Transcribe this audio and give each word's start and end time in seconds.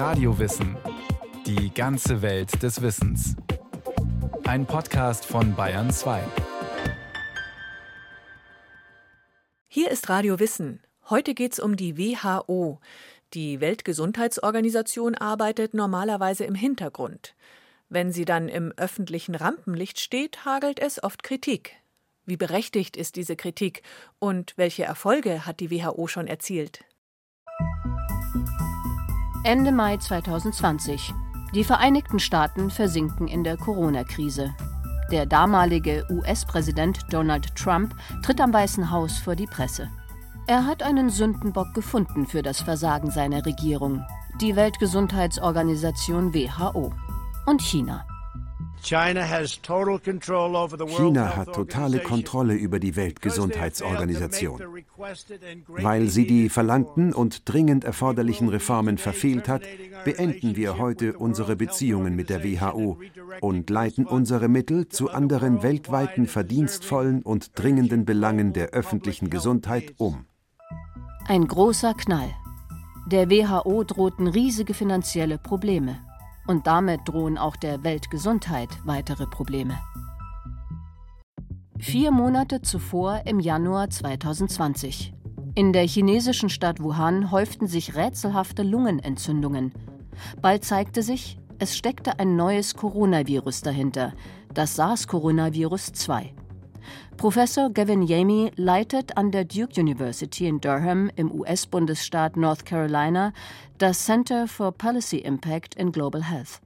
Radiowissen. 0.00 0.78
Die 1.44 1.74
ganze 1.74 2.22
Welt 2.22 2.62
des 2.62 2.80
Wissens. 2.80 3.36
Ein 4.44 4.64
Podcast 4.64 5.26
von 5.26 5.54
Bayern 5.54 5.90
2. 5.90 6.22
Hier 9.68 9.90
ist 9.90 10.08
Radio 10.08 10.40
Wissen. 10.40 10.80
Heute 11.10 11.34
geht 11.34 11.52
es 11.52 11.60
um 11.60 11.76
die 11.76 11.98
WHO. 11.98 12.80
Die 13.34 13.60
Weltgesundheitsorganisation 13.60 15.16
arbeitet 15.16 15.74
normalerweise 15.74 16.44
im 16.44 16.54
Hintergrund. 16.54 17.34
Wenn 17.90 18.10
sie 18.10 18.24
dann 18.24 18.48
im 18.48 18.72
öffentlichen 18.78 19.34
Rampenlicht 19.34 20.00
steht, 20.00 20.46
hagelt 20.46 20.80
es 20.80 21.02
oft 21.04 21.22
Kritik. 21.22 21.76
Wie 22.24 22.38
berechtigt 22.38 22.96
ist 22.96 23.16
diese 23.16 23.36
Kritik 23.36 23.82
und 24.18 24.54
welche 24.56 24.84
Erfolge 24.84 25.44
hat 25.44 25.60
die 25.60 25.70
WHO 25.70 26.06
schon 26.06 26.26
erzielt? 26.26 26.86
Ende 29.42 29.72
Mai 29.72 29.96
2020. 29.96 31.14
Die 31.54 31.64
Vereinigten 31.64 32.18
Staaten 32.18 32.68
versinken 32.68 33.26
in 33.26 33.42
der 33.42 33.56
Corona-Krise. 33.56 34.54
Der 35.10 35.24
damalige 35.24 36.04
US-Präsident 36.10 37.06
Donald 37.10 37.56
Trump 37.56 37.94
tritt 38.22 38.38
am 38.42 38.52
Weißen 38.52 38.90
Haus 38.90 39.16
vor 39.16 39.36
die 39.36 39.46
Presse. 39.46 39.88
Er 40.46 40.66
hat 40.66 40.82
einen 40.82 41.08
Sündenbock 41.08 41.72
gefunden 41.72 42.26
für 42.26 42.42
das 42.42 42.60
Versagen 42.60 43.10
seiner 43.10 43.46
Regierung, 43.46 44.04
die 44.42 44.56
Weltgesundheitsorganisation 44.56 46.34
WHO 46.34 46.92
und 47.46 47.62
China. 47.62 48.04
China 48.82 49.28
hat 51.36 51.52
totale 51.52 51.98
Kontrolle 52.00 52.54
über 52.54 52.78
die 52.78 52.96
Weltgesundheitsorganisation. 52.96 54.60
Weil 55.68 56.08
sie 56.08 56.26
die 56.26 56.48
verlangten 56.48 57.12
und 57.12 57.48
dringend 57.48 57.84
erforderlichen 57.84 58.48
Reformen 58.48 58.98
verfehlt 58.98 59.48
hat, 59.48 59.62
beenden 60.04 60.56
wir 60.56 60.78
heute 60.78 61.18
unsere 61.18 61.56
Beziehungen 61.56 62.16
mit 62.16 62.30
der 62.30 62.42
WHO 62.42 62.98
und 63.40 63.70
leiten 63.70 64.06
unsere 64.06 64.48
Mittel 64.48 64.88
zu 64.88 65.10
anderen 65.10 65.62
weltweiten 65.62 66.26
verdienstvollen 66.26 67.22
und 67.22 67.58
dringenden 67.58 68.04
Belangen 68.04 68.52
der 68.52 68.70
öffentlichen 68.70 69.30
Gesundheit 69.30 69.94
um. 69.98 70.24
Ein 71.26 71.46
großer 71.46 71.94
Knall. 71.94 72.30
Der 73.06 73.30
WHO 73.30 73.84
drohten 73.84 74.26
riesige 74.26 74.74
finanzielle 74.74 75.38
Probleme. 75.38 75.98
Und 76.50 76.66
damit 76.66 77.02
drohen 77.04 77.38
auch 77.38 77.54
der 77.54 77.84
Weltgesundheit 77.84 78.70
weitere 78.84 79.24
Probleme. 79.24 79.78
Vier 81.78 82.10
Monate 82.10 82.60
zuvor, 82.60 83.22
im 83.24 83.38
Januar 83.38 83.88
2020. 83.88 85.14
In 85.54 85.72
der 85.72 85.86
chinesischen 85.86 86.48
Stadt 86.48 86.82
Wuhan 86.82 87.30
häuften 87.30 87.68
sich 87.68 87.94
rätselhafte 87.94 88.64
Lungenentzündungen. 88.64 89.72
Bald 90.42 90.64
zeigte 90.64 91.04
sich, 91.04 91.38
es 91.60 91.76
steckte 91.76 92.18
ein 92.18 92.34
neues 92.34 92.74
Coronavirus 92.74 93.60
dahinter, 93.60 94.12
das 94.52 94.74
SARS-Coronavirus 94.74 95.92
2. 95.92 96.34
Professor 97.16 97.70
Gavin 97.70 98.02
Yamey 98.02 98.50
leitet 98.56 99.16
an 99.16 99.30
der 99.30 99.44
Duke 99.44 99.80
University 99.80 100.46
in 100.46 100.60
Durham 100.60 101.10
im 101.16 101.32
US-Bundesstaat 101.32 102.36
North 102.36 102.64
Carolina 102.64 103.32
das 103.78 104.04
Center 104.04 104.46
for 104.48 104.72
Policy 104.72 105.18
Impact 105.18 105.74
in 105.74 105.92
Global 105.92 106.22
Health. 106.22 106.60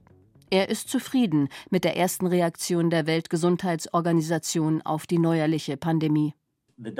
Er 0.49 0.69
ist 0.69 0.89
zufrieden 0.89 1.49
mit 1.69 1.83
der 1.83 1.97
ersten 1.97 2.27
Reaktion 2.27 2.89
der 2.89 3.07
Weltgesundheitsorganisation 3.07 4.81
auf 4.83 5.07
die 5.07 5.19
neuerliche 5.19 5.75
Pandemie. 5.75 6.33
Die 6.77 6.95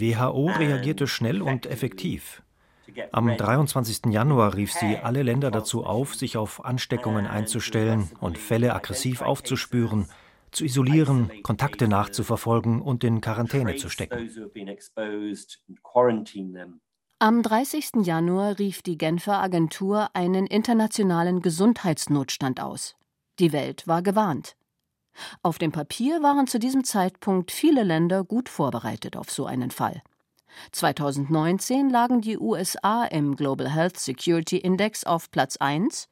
WHO 0.00 0.46
reagierte 0.46 1.06
schnell 1.06 1.42
und 1.42 1.66
effektiv. 1.66 2.42
Am 3.12 3.36
23. 3.36 4.06
Januar 4.06 4.54
rief 4.54 4.72
sie 4.72 4.96
alle 4.96 5.22
Länder 5.22 5.50
dazu 5.50 5.84
auf, 5.84 6.14
sich 6.14 6.36
auf 6.36 6.64
Ansteckungen 6.64 7.26
einzustellen 7.26 8.10
und 8.20 8.38
Fälle 8.38 8.74
aggressiv 8.74 9.22
aufzuspüren 9.22 10.06
zu 10.52 10.64
isolieren, 10.64 11.30
Kontakte 11.42 11.88
nachzuverfolgen 11.88 12.80
und 12.82 13.04
in 13.04 13.20
Quarantäne 13.20 13.76
zu 13.76 13.88
stecken. 13.88 14.28
Am 17.18 17.42
30. 17.42 17.90
Januar 18.02 18.58
rief 18.58 18.82
die 18.82 18.98
Genfer 18.98 19.40
Agentur 19.40 20.08
einen 20.14 20.46
internationalen 20.46 21.40
Gesundheitsnotstand 21.40 22.60
aus. 22.60 22.96
Die 23.38 23.52
Welt 23.52 23.86
war 23.86 24.02
gewarnt. 24.02 24.56
Auf 25.42 25.58
dem 25.58 25.70
Papier 25.70 26.22
waren 26.22 26.46
zu 26.46 26.58
diesem 26.58 26.84
Zeitpunkt 26.84 27.50
viele 27.50 27.82
Länder 27.82 28.24
gut 28.24 28.48
vorbereitet 28.48 29.16
auf 29.16 29.30
so 29.30 29.44
einen 29.44 29.70
Fall. 29.70 30.02
2019 30.72 31.90
lagen 31.90 32.20
die 32.20 32.38
USA 32.38 33.04
im 33.04 33.36
Global 33.36 33.70
Health 33.70 33.98
Security 33.98 34.58
Index 34.58 35.04
auf 35.04 35.30
Platz 35.30 35.56
1, 35.56 36.08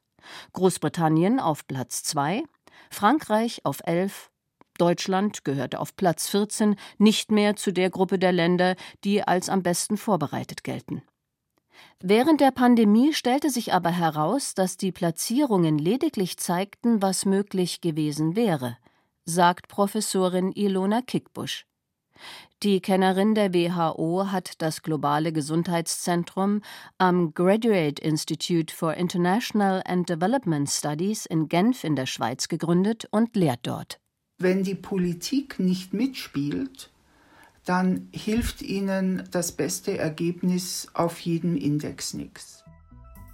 Großbritannien 0.53 1.39
auf 1.39 1.67
Platz 1.67 2.03
2 2.03 2.43
Frankreich 2.89 3.61
auf 3.65 3.81
11, 3.85 4.31
Deutschland 4.77 5.43
gehörte 5.43 5.79
auf 5.79 5.95
Platz 5.95 6.29
14 6.29 6.75
nicht 6.97 7.31
mehr 7.31 7.55
zu 7.55 7.71
der 7.71 7.89
Gruppe 7.89 8.17
der 8.17 8.31
Länder, 8.31 8.75
die 9.03 9.21
als 9.21 9.49
am 9.49 9.61
besten 9.61 9.97
vorbereitet 9.97 10.63
gelten. 10.63 11.03
Während 12.01 12.41
der 12.41 12.51
Pandemie 12.51 13.13
stellte 13.13 13.49
sich 13.49 13.73
aber 13.73 13.91
heraus, 13.91 14.53
dass 14.53 14.77
die 14.77 14.91
Platzierungen 14.91 15.77
lediglich 15.77 16.37
zeigten, 16.37 17.01
was 17.01 17.25
möglich 17.25 17.81
gewesen 17.81 18.35
wäre, 18.35 18.77
sagt 19.25 19.67
Professorin 19.67 20.51
Ilona 20.53 21.01
Kickbusch. 21.01 21.65
Die 22.61 22.81
Kennerin 22.81 23.35
der 23.35 23.53
WHO 23.53 24.31
hat 24.31 24.61
das 24.61 24.81
globale 24.81 25.31
Gesundheitszentrum 25.31 26.61
am 26.97 27.33
Graduate 27.33 28.01
Institute 28.01 28.73
for 28.73 28.95
International 28.95 29.81
and 29.85 30.09
Development 30.09 30.69
Studies 30.69 31.25
in 31.25 31.47
Genf 31.47 31.83
in 31.83 31.95
der 31.95 32.05
Schweiz 32.05 32.47
gegründet 32.47 33.07
und 33.11 33.35
lehrt 33.35 33.61
dort. 33.63 33.99
Wenn 34.39 34.63
die 34.63 34.75
Politik 34.75 35.59
nicht 35.59 35.93
mitspielt, 35.93 36.91
dann 37.65 38.09
hilft 38.13 38.61
ihnen 38.61 39.23
das 39.31 39.51
beste 39.51 39.97
Ergebnis 39.97 40.87
auf 40.93 41.19
jedem 41.19 41.55
Index 41.55 42.13
nichts. 42.13 42.63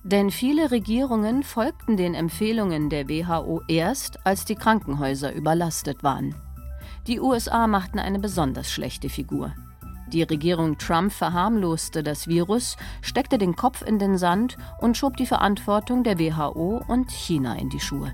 Denn 0.04 0.30
viele 0.30 0.70
Regierungen 0.70 1.42
folgten 1.42 1.98
den 1.98 2.14
Empfehlungen 2.14 2.92
der 2.92 3.10
WHO 3.10 3.62
erst, 3.68 4.24
als 4.24 4.46
die 4.46 4.54
Krankenhäuser 4.54 5.34
überlastet 5.34 6.04
waren. 6.04 6.36
Die 7.08 7.20
USA 7.20 7.68
machten 7.68 8.00
eine 8.00 8.18
besonders 8.18 8.72
schlechte 8.72 9.10
Figur. 9.10 9.54
Die 10.08 10.24
Regierung 10.24 10.80
Trump 10.80 11.12
verharmloste 11.12 12.02
das 12.02 12.28
Virus, 12.28 12.78
steckte 13.02 13.38
den 13.38 13.56
Kopf 13.56 13.84
in 13.84 14.00
den 14.00 14.18
Sand 14.18 14.58
und 14.80 14.98
schob 14.98 15.18
die 15.18 15.28
Verantwortung 15.28 16.04
der 16.04 16.18
WHO 16.18 16.84
und 16.88 17.12
China 17.12 17.58
in 17.60 17.70
die 17.70 17.80
Schuhe. 17.80 18.12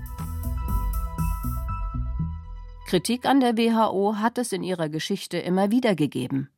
Kritik 2.86 3.24
an 3.24 3.40
der 3.40 3.56
WHO 3.56 4.16
hat 4.16 4.36
es 4.36 4.52
in 4.52 4.62
ihrer 4.62 4.90
Geschichte 4.90 5.38
immer 5.38 5.70
wieder 5.70 5.94
gegeben. 5.94 6.50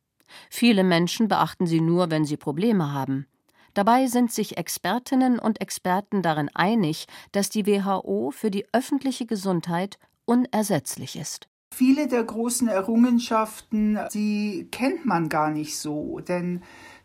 Viele 0.49 0.83
Menschen 0.83 1.29
beachten 1.29 1.67
sie 1.67 1.79
nur, 1.79 2.11
wenn 2.11 2.25
sie 2.25 2.35
Probleme 2.35 2.91
haben. 2.91 3.27
Dabei 3.73 4.07
sind 4.07 4.33
sich 4.33 4.57
Expertinnen 4.57 5.39
und 5.39 5.61
Experten 5.61 6.21
darin 6.21 6.49
einig, 6.53 7.07
dass 7.31 7.49
die 7.49 7.65
WHO 7.65 8.31
für 8.31 8.51
die 8.51 8.65
öffentliche 8.73 9.25
Gesundheit 9.25 9.97
unersetzlich 10.25 11.17
ist. 11.17 11.47
Viele 11.77 12.07
der 12.07 12.23
großen 12.23 12.69
Errungenschaften, 12.69 13.99
die 14.13 14.69
kennt 14.71 15.05
man 15.05 15.27
gar 15.27 15.51
nicht 15.51 15.77
so, 15.77 16.21
denn 16.21 16.61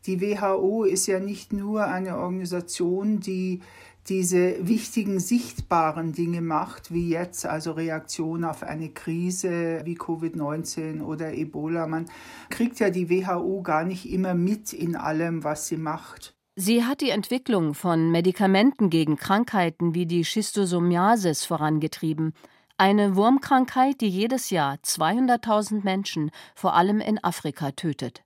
die 0.07 0.21
WHO 0.21 0.85
ist 0.85 1.09
ja 1.09 1.19
nicht 1.19 1.53
nur 1.53 1.87
eine 1.87 2.17
Organisation, 2.19 3.19
die 3.19 3.63
diese 4.09 4.65
wichtigen 4.69 5.19
sichtbaren 5.19 6.13
Dinge 6.13 6.41
macht, 6.41 6.95
wie 6.95 7.09
jetzt 7.09 7.47
also 7.47 7.73
Reaktion 7.73 8.45
auf 8.45 8.63
eine 8.63 8.91
Krise 8.91 9.81
wie 9.83 9.99
Covid-19 9.99 11.03
oder 11.03 11.35
Ebola. 11.35 11.89
Man 11.89 12.07
kriegt 12.49 12.79
ja 12.79 12.91
die 12.91 13.11
WHO 13.11 13.63
gar 13.63 13.83
nicht 13.83 14.09
immer 14.09 14.35
mit 14.35 14.73
in 14.73 14.95
allem, 14.95 15.43
was 15.43 15.67
sie 15.67 15.79
macht. 15.79 16.37
Sie 16.55 16.85
hat 16.85 17.01
die 17.01 17.11
Entwicklung 17.11 17.75
von 17.75 18.13
Medikamenten 18.13 18.89
gegen 18.89 19.17
Krankheiten 19.17 19.97
wie 19.97 20.07
die 20.07 20.25
Schistosomiasis 20.25 21.45
vorangetrieben 21.45 22.35
eine 22.81 23.15
Wurmkrankheit, 23.15 24.01
die 24.01 24.09
jedes 24.09 24.49
Jahr 24.49 24.77
200.000 24.77 25.85
Menschen, 25.85 26.31
vor 26.55 26.75
allem 26.75 27.03
in 27.03 27.23
Afrika, 27.23 27.73
tötet. 27.73 28.23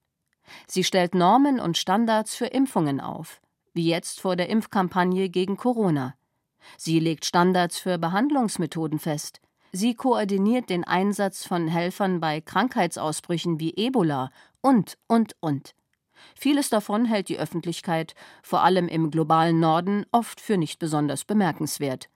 Sie 0.69 0.85
stellt 0.85 1.17
Normen 1.17 1.59
und 1.59 1.77
Standards 1.77 2.37
für 2.37 2.47
Impfungen 2.47 3.01
auf, 3.01 3.41
wie 3.73 3.89
jetzt 3.89 4.21
vor 4.21 4.37
der 4.37 4.49
Impfkampagne 4.49 5.29
gegen 5.29 5.57
Corona. 5.57 6.15
Sie 6.79 7.01
legt 7.01 7.25
Standards 7.25 7.81
für 7.81 7.99
Behandlungsmethoden 7.99 9.01
fest. 9.01 9.41
Sie 9.73 9.97
koordiniert 9.97 10.71
den 10.71 10.85
Einsatz 10.85 11.45
von 11.45 11.67
Helfern 11.67 12.21
bei 12.21 12.41
Krankheitsausbrüchen 12.41 13.59
wie 13.59 13.75
Ebola 13.75 14.31
und, 14.61 14.99
und, 15.09 15.35
und. 15.41 15.75
Vieles 16.37 16.71
davon 16.71 17.07
hält 17.07 17.29
die 17.29 17.41
Öffentlichkeit, 17.41 18.15
vor 18.45 18.63
allem 18.63 18.87
im 18.87 19.11
globalen 19.11 19.59
Norden, 19.59 20.07
oft 20.13 20.41
für 20.41 20.57
nicht 20.57 20.79
besonders 20.79 21.25
bemerkenswert. 21.25 22.09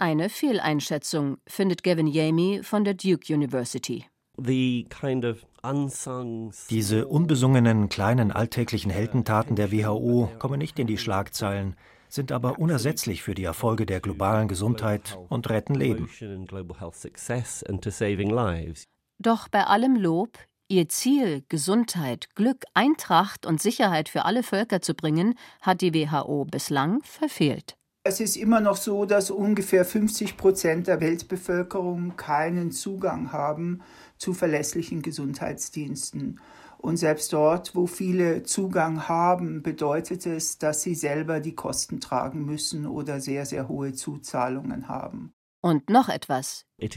Eine 0.00 0.28
Fehleinschätzung, 0.28 1.38
findet 1.48 1.82
Gavin 1.82 2.06
Yamey 2.06 2.60
von 2.62 2.84
der 2.84 2.94
Duke 2.94 3.34
University. 3.34 4.06
The 4.36 4.86
kind 4.88 5.24
of 5.24 5.44
Diese 6.70 7.08
unbesungenen 7.08 7.88
kleinen 7.88 8.30
alltäglichen 8.30 8.92
Heldentaten 8.92 9.56
der 9.56 9.72
WHO 9.72 10.30
kommen 10.38 10.60
nicht 10.60 10.78
in 10.78 10.86
die 10.86 10.98
Schlagzeilen, 10.98 11.74
sind 12.08 12.30
aber 12.30 12.60
unersetzlich 12.60 13.24
für 13.24 13.34
die 13.34 13.42
Erfolge 13.42 13.86
der 13.86 13.98
globalen 13.98 14.46
Gesundheit 14.46 15.18
und 15.28 15.50
retten 15.50 15.74
Leben. 15.74 16.08
Doch 19.18 19.48
bei 19.48 19.64
allem 19.64 19.96
Lob, 19.96 20.38
ihr 20.68 20.88
Ziel, 20.88 21.42
Gesundheit, 21.48 22.28
Glück, 22.36 22.64
Eintracht 22.72 23.46
und 23.46 23.60
Sicherheit 23.60 24.08
für 24.08 24.24
alle 24.24 24.44
Völker 24.44 24.80
zu 24.80 24.94
bringen, 24.94 25.34
hat 25.60 25.80
die 25.80 25.92
WHO 25.92 26.44
bislang 26.44 27.02
verfehlt. 27.02 27.74
Es 28.04 28.20
ist 28.20 28.36
immer 28.36 28.60
noch 28.60 28.76
so, 28.76 29.04
dass 29.04 29.30
ungefähr 29.30 29.84
50 29.84 30.36
Prozent 30.36 30.86
der 30.86 31.00
Weltbevölkerung 31.00 32.16
keinen 32.16 32.70
Zugang 32.70 33.32
haben 33.32 33.82
zu 34.16 34.32
verlässlichen 34.32 35.02
Gesundheitsdiensten. 35.02 36.40
Und 36.78 36.96
selbst 36.96 37.32
dort, 37.32 37.74
wo 37.74 37.86
viele 37.86 38.44
Zugang 38.44 39.08
haben, 39.08 39.62
bedeutet 39.62 40.26
es, 40.26 40.58
dass 40.58 40.82
sie 40.82 40.94
selber 40.94 41.40
die 41.40 41.54
Kosten 41.54 42.00
tragen 42.00 42.44
müssen 42.44 42.86
oder 42.86 43.20
sehr, 43.20 43.46
sehr 43.46 43.68
hohe 43.68 43.92
Zuzahlungen 43.92 44.88
haben. 44.88 45.32
Und 45.60 45.90
noch 45.90 46.08
etwas. 46.08 46.66
Es 46.78 46.96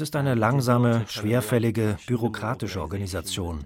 ist 0.00 0.16
eine 0.16 0.34
langsame, 0.34 1.04
schwerfällige, 1.06 1.96
bürokratische 2.08 2.80
Organisation. 2.80 3.64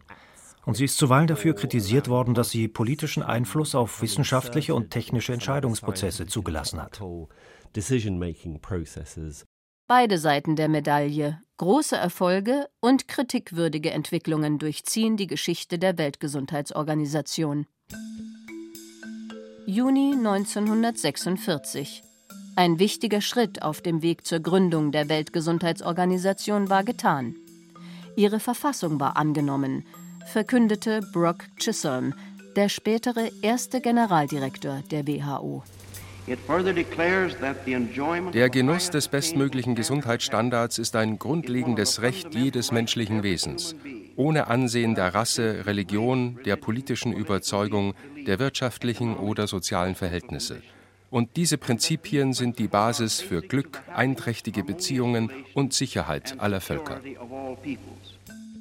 Und 0.67 0.77
sie 0.77 0.85
ist 0.85 0.99
zuweilen 0.99 1.29
dafür 1.29 1.55
kritisiert 1.55 2.09
worden, 2.09 2.35
dass 2.35 2.51
sie 2.51 2.67
politischen 2.67 3.23
Einfluss 3.23 3.77
auf 3.77 4.03
wissenschaftliche 4.03 4.75
und 4.75 4.91
technische 4.91 5.33
Entscheidungsprozesse 5.33 6.27
zugelassen 6.27 6.83
hat. 6.83 7.01
Beide 9.87 10.19
Seiten 10.19 10.57
der 10.57 10.69
Medaille, 10.69 11.41
große 11.59 11.97
Erfolge 11.97 12.67
und 12.81 13.07
kritikwürdige 13.07 13.93
Entwicklungen 13.93 14.59
durchziehen 14.59 15.17
die 15.17 15.29
Geschichte 15.29 15.79
der 15.79 15.99
Weltgesundheitsorganisation. 15.99 17.67
Juni 19.67 20.15
1946. 20.17 22.03
Ein 22.57 22.81
wichtiger 22.81 23.21
Schritt 23.21 23.63
auf 23.63 23.83
dem 23.83 24.03
Weg 24.03 24.27
zur 24.27 24.41
Gründung 24.41 24.91
der 24.91 25.09
Weltgesundheitsorganisation 25.09 26.69
war 26.69 26.83
getan. 26.83 27.37
Ihre 28.17 28.41
Verfassung 28.41 28.99
war 28.99 29.17
angenommen, 29.17 29.85
verkündete 30.27 31.01
Brock 31.13 31.45
Chisholm, 31.57 32.15
der 32.57 32.69
spätere 32.69 33.31
erste 33.43 33.81
Generaldirektor 33.81 34.83
der 34.91 35.07
WHO. 35.07 35.63
Der 38.33 38.51
Genuss 38.51 38.91
des 38.91 39.07
bestmöglichen 39.07 39.77
Gesundheitsstandards 39.77 40.79
ist 40.79 40.97
ein 40.97 41.21
grundlegendes 41.21 42.03
Recht 42.03 42.35
jedes 42.35 42.73
menschlichen 42.73 43.23
Wesens, 43.23 43.77
ohne 44.17 44.49
Ansehen 44.49 44.97
der 44.97 45.15
Rasse, 45.15 45.67
Religion, 45.67 46.41
der 46.45 46.57
politischen 46.57 47.13
Überzeugung, 47.13 47.95
der 48.27 48.41
wirtschaftlichen 48.41 49.17
oder 49.17 49.47
sozialen 49.47 49.95
Verhältnisse. 49.95 50.63
Und 51.11 51.37
diese 51.37 51.59
Prinzipien 51.59 52.33
sind 52.33 52.59
die 52.59 52.67
Basis 52.67 53.21
für 53.21 53.41
Glück, 53.41 53.81
einträchtige 53.95 54.65
Beziehungen 54.65 55.31
und 55.55 55.73
Sicherheit 55.73 56.41
aller 56.41 56.61
Völker. 56.61 57.01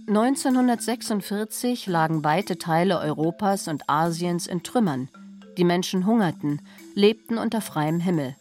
1946 0.08 1.88
lagen 1.88 2.24
weite 2.24 2.60
Teile 2.60 3.00
Europas 3.00 3.68
und 3.68 3.90
Asiens 3.90 4.46
in 4.46 4.62
Trümmern. 4.62 5.10
Die 5.58 5.64
Menschen 5.64 6.06
hungerten, 6.06 6.62
lebten 6.94 7.40
unter 7.40 7.60
freiem 7.60 8.00
Himmel. 8.00 8.36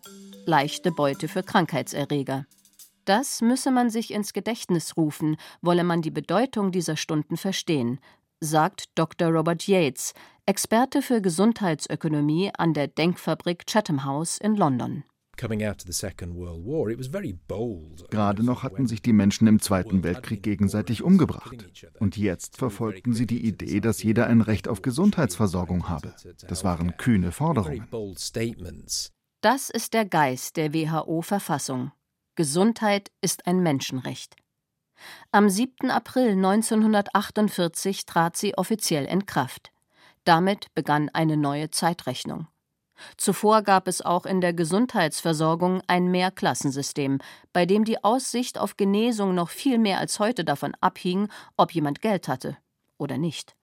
Leichte 0.44 0.92
Beute 0.92 1.26
für 1.26 1.42
Krankheitserreger. 1.42 2.44
Das 3.06 3.40
müsse 3.40 3.70
man 3.70 3.88
sich 3.88 4.12
ins 4.12 4.34
Gedächtnis 4.34 4.98
rufen, 4.98 5.36
wolle 5.62 5.84
man 5.84 6.02
die 6.02 6.10
Bedeutung 6.10 6.70
dieser 6.70 6.98
Stunden 6.98 7.38
verstehen, 7.38 7.98
sagt 8.40 8.90
Dr. 8.94 9.28
Robert 9.28 9.66
Yates, 9.66 10.12
Experte 10.44 11.00
für 11.00 11.22
Gesundheitsökonomie 11.22 12.50
an 12.58 12.74
der 12.74 12.88
Denkfabrik 12.88 13.66
Chatham 13.66 14.04
House 14.04 14.36
in 14.36 14.54
London. 14.54 15.04
Gerade 18.10 18.42
noch 18.42 18.62
hatten 18.62 18.86
sich 18.86 19.02
die 19.02 19.12
Menschen 19.12 19.46
im 19.46 19.60
Zweiten 19.60 20.02
Weltkrieg 20.02 20.42
gegenseitig 20.42 21.02
umgebracht. 21.02 21.66
Und 21.98 22.16
jetzt 22.16 22.56
verfolgten 22.56 23.14
sie 23.14 23.26
die 23.26 23.44
Idee, 23.46 23.80
dass 23.80 24.02
jeder 24.02 24.26
ein 24.26 24.40
Recht 24.40 24.68
auf 24.68 24.82
Gesundheitsversorgung 24.82 25.88
habe. 25.88 26.14
Das 26.48 26.64
waren 26.64 26.96
kühne 26.96 27.32
Forderungen. 27.32 27.86
Das 29.40 29.68
ist 29.70 29.92
der 29.92 30.06
Geist 30.06 30.56
der 30.56 30.72
WHO-Verfassung. 30.72 31.92
Gesundheit 32.34 33.10
ist 33.20 33.46
ein 33.46 33.62
Menschenrecht. 33.62 34.36
Am 35.32 35.48
7. 35.48 35.90
April 35.90 36.30
1948 36.30 38.06
trat 38.06 38.36
sie 38.36 38.56
offiziell 38.56 39.04
in 39.04 39.26
Kraft. 39.26 39.72
Damit 40.24 40.72
begann 40.74 41.10
eine 41.10 41.36
neue 41.36 41.70
Zeitrechnung. 41.70 42.46
Zuvor 43.16 43.62
gab 43.62 43.88
es 43.88 44.02
auch 44.02 44.26
in 44.26 44.40
der 44.40 44.52
Gesundheitsversorgung 44.52 45.82
ein 45.86 46.10
Mehrklassensystem, 46.10 47.18
bei 47.52 47.66
dem 47.66 47.84
die 47.84 48.02
Aussicht 48.02 48.58
auf 48.58 48.76
Genesung 48.76 49.34
noch 49.34 49.50
viel 49.50 49.78
mehr 49.78 49.98
als 49.98 50.18
heute 50.18 50.44
davon 50.44 50.74
abhing, 50.80 51.28
ob 51.56 51.72
jemand 51.72 52.00
Geld 52.00 52.28
hatte 52.28 52.56
oder 52.98 53.18
nicht. 53.18 53.54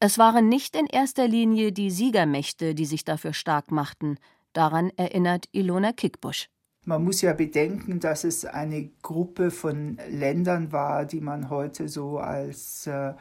Es 0.00 0.18
waren 0.18 0.48
nicht 0.48 0.76
in 0.76 0.86
erster 0.86 1.28
Linie 1.28 1.72
die 1.72 1.90
Siegermächte, 1.90 2.74
die 2.74 2.86
sich 2.86 3.04
dafür 3.04 3.32
stark 3.32 3.70
machten, 3.70 4.18
daran 4.52 4.90
erinnert 4.96 5.46
Ilona 5.52 5.92
Kickbusch. 5.92 6.48
Man 6.86 7.02
muss 7.02 7.22
ja 7.22 7.32
bedenken, 7.32 7.98
dass 7.98 8.24
es 8.24 8.44
eine 8.44 8.90
Gruppe 9.00 9.50
von 9.50 9.98
Ländern 10.10 10.70
war, 10.70 11.06
die 11.06 11.20
man 11.20 11.48
heute 11.48 11.88
so 11.88 12.18
als 12.18 12.86
äh, 12.86 13.14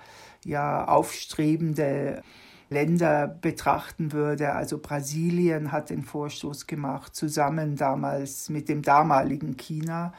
ja, 0.44 0.86
aufstrebende 0.86 2.22
Länder 2.74 3.28
betrachten 3.28 4.12
würde. 4.12 4.54
Also 4.54 4.80
Brasilien 4.80 5.72
hat 5.72 5.90
den 5.90 6.04
Vorstoß 6.04 6.68
gemacht, 6.68 7.16
zusammen 7.16 7.78
damals 7.78 8.50
mit 8.50 8.68
dem 8.68 8.81
damaligen 8.81 9.56
China. 9.56 10.14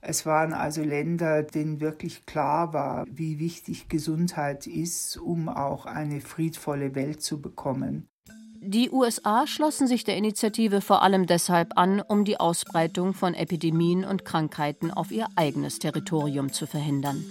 Es 0.00 0.26
waren 0.26 0.52
also 0.52 0.82
Länder, 0.82 1.42
denen 1.42 1.80
wirklich 1.80 2.24
klar 2.26 2.72
war, 2.72 3.04
wie 3.10 3.38
wichtig 3.38 3.88
Gesundheit 3.88 4.66
ist, 4.66 5.16
um 5.16 5.48
auch 5.48 5.86
eine 5.86 6.20
friedvolle 6.20 6.94
Welt 6.94 7.22
zu 7.22 7.40
bekommen. 7.40 8.08
Die 8.60 8.90
USA 8.90 9.46
schlossen 9.46 9.86
sich 9.86 10.02
der 10.02 10.16
Initiative 10.16 10.80
vor 10.80 11.02
allem 11.02 11.26
deshalb 11.26 11.78
an, 11.78 12.00
um 12.00 12.24
die 12.24 12.40
Ausbreitung 12.40 13.14
von 13.14 13.34
Epidemien 13.34 14.04
und 14.04 14.24
Krankheiten 14.24 14.90
auf 14.90 15.12
ihr 15.12 15.28
eigenes 15.36 15.78
Territorium 15.78 16.52
zu 16.52 16.66
verhindern. 16.66 17.24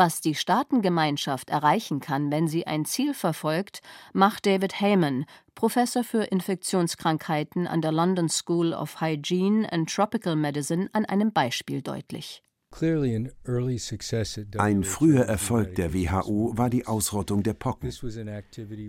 Was 0.00 0.20
die 0.20 0.36
Staatengemeinschaft 0.36 1.50
erreichen 1.50 1.98
kann, 1.98 2.30
wenn 2.30 2.46
sie 2.46 2.68
ein 2.68 2.84
Ziel 2.84 3.14
verfolgt, 3.14 3.80
macht 4.12 4.46
David 4.46 4.80
Heyman, 4.80 5.24
Professor 5.56 6.04
für 6.04 6.22
Infektionskrankheiten 6.22 7.66
an 7.66 7.82
der 7.82 7.90
London 7.90 8.28
School 8.28 8.72
of 8.72 9.00
Hygiene 9.00 9.66
and 9.72 9.92
Tropical 9.92 10.36
Medicine, 10.36 10.88
an 10.92 11.04
einem 11.04 11.32
Beispiel 11.32 11.82
deutlich. 11.82 12.44
Ein 14.58 14.84
früher 14.84 15.24
Erfolg 15.24 15.74
der 15.74 15.94
WHO 15.94 16.52
war 16.56 16.70
die 16.70 16.86
Ausrottung 16.86 17.42
der 17.42 17.54
Pocken. 17.54 17.90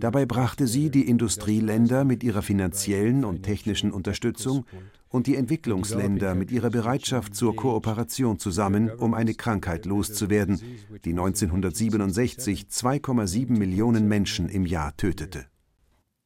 Dabei 0.00 0.26
brachte 0.26 0.66
sie 0.66 0.90
die 0.90 1.08
Industrieländer 1.08 2.04
mit 2.04 2.22
ihrer 2.22 2.42
finanziellen 2.42 3.24
und 3.24 3.42
technischen 3.42 3.90
Unterstützung 3.90 4.64
und 5.08 5.26
die 5.26 5.34
Entwicklungsländer 5.34 6.36
mit 6.36 6.52
ihrer 6.52 6.70
Bereitschaft 6.70 7.34
zur 7.34 7.56
Kooperation 7.56 8.38
zusammen, 8.38 8.90
um 8.90 9.12
eine 9.12 9.34
Krankheit 9.34 9.86
loszuwerden, 9.86 10.60
die 11.04 11.10
1967 11.10 12.66
2,7 12.70 13.58
Millionen 13.58 14.06
Menschen 14.06 14.48
im 14.48 14.66
Jahr 14.66 14.96
tötete. 14.96 15.49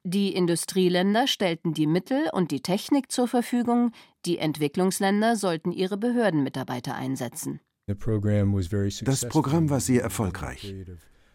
Die 0.06 0.34
Industrieländer 0.34 1.26
stellten 1.26 1.73
die 1.73 1.87
Mittel 1.87 2.28
und 2.32 2.50
die 2.50 2.61
Technik 2.61 3.11
zur 3.11 3.26
Verfügung, 3.26 3.92
die 4.26 4.37
Entwicklungsländer 4.37 5.34
sollten 5.34 5.73
ihre 5.73 5.96
Behördenmitarbeiter 5.96 6.94
einsetzen. 6.94 7.61
Das 7.87 7.96
Programm 9.28 9.70
war 9.70 9.80
sehr 9.80 10.02
erfolgreich. 10.02 10.75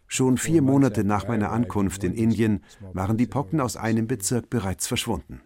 Schon 0.06 0.38
vier 0.38 0.62
Monate 0.62 1.04
nach 1.04 1.28
meiner 1.28 1.52
Ankunft 1.52 2.04
in 2.04 2.14
Indien 2.14 2.64
waren 2.94 3.18
die 3.18 3.28
Pocken 3.28 3.60
aus 3.60 3.76
einem 3.76 4.06
Bezirk 4.08 4.52
bereits 4.52 4.86
verschwunden. 4.86 5.42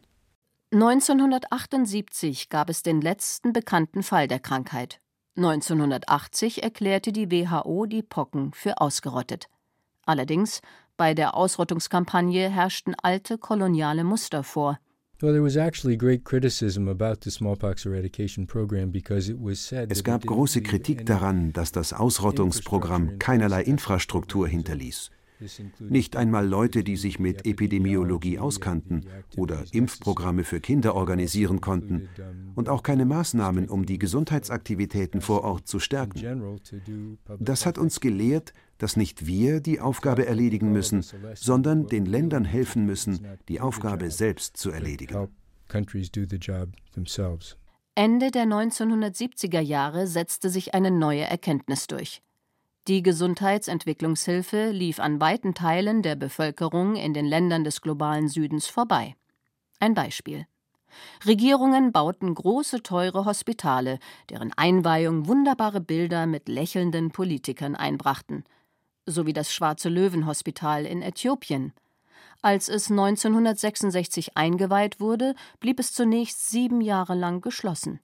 1978 0.73 2.49
gab 2.49 2.69
es 2.69 2.83
den 2.83 2.99
letzten 2.99 3.53
bekannten 3.53 4.03
Fall 4.03 4.27
der 4.27 4.39
Krankheit. 4.39 4.99
1980 5.37 6.61
erklärte 6.61 7.13
die 7.13 7.31
WHO 7.31 7.85
die 7.85 8.03
Pocken 8.03 8.51
für 8.53 8.81
ausgerottet. 8.81 9.47
Allerdings 10.05 10.61
bei 10.97 11.13
der 11.13 11.35
Ausrottungskampagne 11.35 12.49
herrschten 12.49 12.95
alte 13.01 13.37
koloniale 13.37 14.03
Muster 14.03 14.43
vor. 14.43 14.79
Es 15.21 15.53
gab 20.03 20.25
große 20.25 20.61
Kritik 20.61 21.05
daran, 21.05 21.53
dass 21.53 21.71
das 21.71 21.93
Ausrottungsprogramm 21.93 23.19
keinerlei 23.19 23.63
Infrastruktur 23.63 24.47
hinterließ. 24.47 25.11
Nicht 25.79 26.15
einmal 26.15 26.47
Leute, 26.47 26.83
die 26.83 26.97
sich 26.97 27.19
mit 27.19 27.45
Epidemiologie 27.45 28.39
auskannten 28.39 29.05
oder 29.37 29.63
Impfprogramme 29.71 30.43
für 30.43 30.59
Kinder 30.59 30.95
organisieren 30.95 31.61
konnten 31.61 32.09
und 32.55 32.69
auch 32.69 32.83
keine 32.83 33.05
Maßnahmen, 33.05 33.69
um 33.69 33.85
die 33.85 33.99
Gesundheitsaktivitäten 33.99 35.21
vor 35.21 35.43
Ort 35.43 35.67
zu 35.67 35.79
stärken. 35.79 36.59
Das 37.39 37.65
hat 37.65 37.77
uns 37.77 37.99
gelehrt, 37.99 38.53
dass 38.77 38.97
nicht 38.97 39.25
wir 39.25 39.59
die 39.61 39.79
Aufgabe 39.79 40.25
erledigen 40.25 40.71
müssen, 40.71 41.03
sondern 41.35 41.87
den 41.87 42.05
Ländern 42.05 42.45
helfen 42.45 42.85
müssen, 42.85 43.25
die 43.47 43.61
Aufgabe 43.61 44.11
selbst 44.11 44.57
zu 44.57 44.71
erledigen. 44.71 45.29
Ende 47.95 48.31
der 48.31 48.45
1970er 48.45 49.59
Jahre 49.59 50.07
setzte 50.07 50.49
sich 50.49 50.73
eine 50.73 50.91
neue 50.91 51.23
Erkenntnis 51.23 51.87
durch. 51.87 52.21
Die 52.87 53.01
Gesundheitsentwicklungshilfe 53.01 54.71
lief 54.71 54.99
an 54.99 55.21
weiten 55.21 55.53
Teilen 55.53 56.01
der 56.01 56.15
Bevölkerung 56.15 56.95
in 56.95 57.13
den 57.13 57.25
Ländern 57.25 57.63
des 57.63 57.81
globalen 57.81 58.27
Südens 58.27 58.67
vorbei. 58.67 59.15
Ein 59.79 59.93
Beispiel. 59.93 60.45
Regierungen 61.25 61.91
bauten 61.91 62.33
große, 62.33 62.83
teure 62.83 63.25
Hospitale, 63.25 63.99
deren 64.29 64.51
Einweihung 64.53 65.27
wunderbare 65.27 65.79
Bilder 65.79 66.25
mit 66.25 66.49
lächelnden 66.49 67.11
Politikern 67.11 67.75
einbrachten, 67.75 68.43
so 69.05 69.25
wie 69.25 69.33
das 69.33 69.53
Schwarze 69.53 69.89
Löwen 69.89 70.25
Hospital 70.25 70.85
in 70.85 71.01
Äthiopien. 71.01 71.73
Als 72.41 72.69
es 72.69 72.91
1966 72.91 74.35
eingeweiht 74.35 74.99
wurde, 74.99 75.35
blieb 75.59 75.79
es 75.79 75.93
zunächst 75.93 76.49
sieben 76.49 76.81
Jahre 76.81 77.15
lang 77.15 77.41
geschlossen 77.41 77.99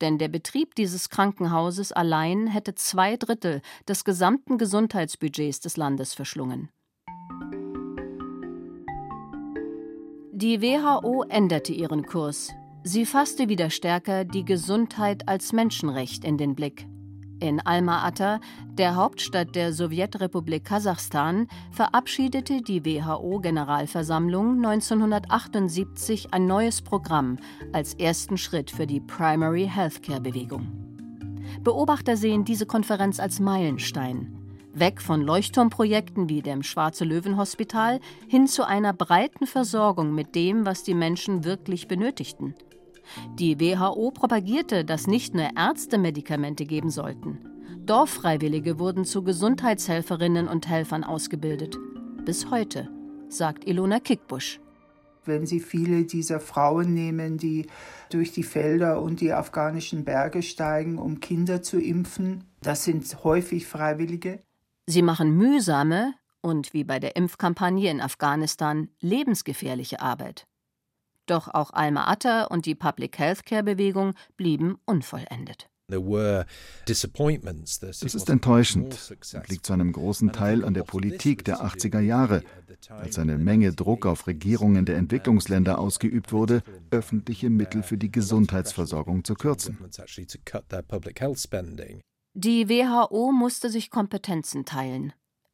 denn 0.00 0.18
der 0.18 0.28
Betrieb 0.28 0.74
dieses 0.74 1.08
Krankenhauses 1.08 1.92
allein 1.92 2.46
hätte 2.46 2.74
zwei 2.74 3.16
Drittel 3.16 3.62
des 3.88 4.04
gesamten 4.04 4.58
Gesundheitsbudgets 4.58 5.60
des 5.60 5.76
Landes 5.76 6.14
verschlungen. 6.14 6.70
Die 10.32 10.60
WHO 10.60 11.24
änderte 11.28 11.72
ihren 11.72 12.04
Kurs. 12.04 12.52
Sie 12.84 13.06
fasste 13.06 13.48
wieder 13.48 13.70
stärker 13.70 14.24
die 14.24 14.44
Gesundheit 14.44 15.28
als 15.28 15.52
Menschenrecht 15.52 16.24
in 16.24 16.36
den 16.36 16.54
Blick. 16.54 16.86
In 17.38 17.60
Alma-Ata, 17.60 18.40
der 18.72 18.96
Hauptstadt 18.96 19.54
der 19.54 19.74
Sowjetrepublik 19.74 20.64
Kasachstan, 20.64 21.48
verabschiedete 21.70 22.62
die 22.62 22.82
WHO-Generalversammlung 22.82 24.64
1978 24.64 26.32
ein 26.32 26.46
neues 26.46 26.80
Programm 26.80 27.36
als 27.74 27.92
ersten 27.92 28.38
Schritt 28.38 28.70
für 28.70 28.86
die 28.86 29.00
Primary 29.00 29.68
Healthcare-Bewegung. 29.70 30.66
Beobachter 31.62 32.16
sehen 32.16 32.46
diese 32.46 32.64
Konferenz 32.64 33.20
als 33.20 33.38
Meilenstein. 33.38 34.32
Weg 34.72 35.02
von 35.02 35.20
Leuchtturmprojekten 35.20 36.30
wie 36.30 36.40
dem 36.40 36.62
Schwarze 36.62 37.04
Löwen 37.04 37.36
Hospital 37.36 38.00
hin 38.28 38.46
zu 38.46 38.66
einer 38.66 38.94
breiten 38.94 39.46
Versorgung 39.46 40.14
mit 40.14 40.34
dem, 40.34 40.64
was 40.64 40.84
die 40.84 40.94
Menschen 40.94 41.44
wirklich 41.44 41.86
benötigten– 41.86 42.54
die 43.38 43.60
WHO 43.60 44.10
propagierte, 44.10 44.84
dass 44.84 45.06
nicht 45.06 45.34
nur 45.34 45.50
Ärzte 45.56 45.98
Medikamente 45.98 46.64
geben 46.64 46.90
sollten. 46.90 47.38
Dorffreiwillige 47.84 48.78
wurden 48.78 49.04
zu 49.04 49.22
Gesundheitshelferinnen 49.22 50.48
und 50.48 50.68
Helfern 50.68 51.04
ausgebildet. 51.04 51.78
Bis 52.24 52.50
heute, 52.50 52.88
sagt 53.28 53.66
Ilona 53.66 54.00
Kickbusch. 54.00 54.60
Wenn 55.24 55.46
Sie 55.46 55.60
viele 55.60 56.04
dieser 56.04 56.40
Frauen 56.40 56.94
nehmen, 56.94 57.38
die 57.38 57.66
durch 58.10 58.32
die 58.32 58.44
Felder 58.44 59.02
und 59.02 59.20
die 59.20 59.32
afghanischen 59.32 60.04
Berge 60.04 60.42
steigen, 60.42 60.98
um 60.98 61.20
Kinder 61.20 61.62
zu 61.62 61.80
impfen, 61.80 62.44
das 62.62 62.84
sind 62.84 63.24
häufig 63.24 63.66
Freiwillige. 63.66 64.40
Sie 64.86 65.02
machen 65.02 65.36
mühsame 65.36 66.14
und, 66.42 66.72
wie 66.72 66.84
bei 66.84 67.00
der 67.00 67.16
Impfkampagne 67.16 67.90
in 67.90 68.00
Afghanistan, 68.00 68.88
lebensgefährliche 69.00 70.00
Arbeit. 70.00 70.46
Doch 71.26 71.48
auch 71.52 71.72
Alma 71.72 72.08
Ata 72.08 72.44
und 72.44 72.66
die 72.66 72.74
Public 72.74 73.18
Healthcare 73.18 73.62
Bewegung 73.62 74.14
blieben 74.36 74.78
unvollendet. 74.84 75.68
Es 75.88 77.04
ist 78.14 78.28
enttäuschend 78.28 79.12
und 79.34 79.48
liegt 79.48 79.66
zu 79.66 79.72
einem 79.72 79.92
großen 79.92 80.32
Teil 80.32 80.64
an 80.64 80.74
der 80.74 80.82
Politik 80.82 81.44
der 81.44 81.60
80er 81.60 82.00
Jahre, 82.00 82.42
als 82.88 83.20
eine 83.20 83.38
Menge 83.38 83.72
Druck 83.72 84.04
auf 84.04 84.26
Regierungen 84.26 84.84
der 84.84 84.96
Entwicklungsländer 84.96 85.78
ausgeübt 85.78 86.32
wurde, 86.32 86.64
öffentliche 86.90 87.50
Mittel 87.50 87.84
für 87.84 87.98
die 87.98 88.10
Gesundheitsversorgung 88.10 89.22
zu 89.22 89.34
kürzen. 89.34 89.78
Die 92.34 92.68
WHO 92.68 93.32
musste 93.32 93.70
sich 93.70 93.90
Kompetenzen 93.90 94.64
teilen. 94.64 95.12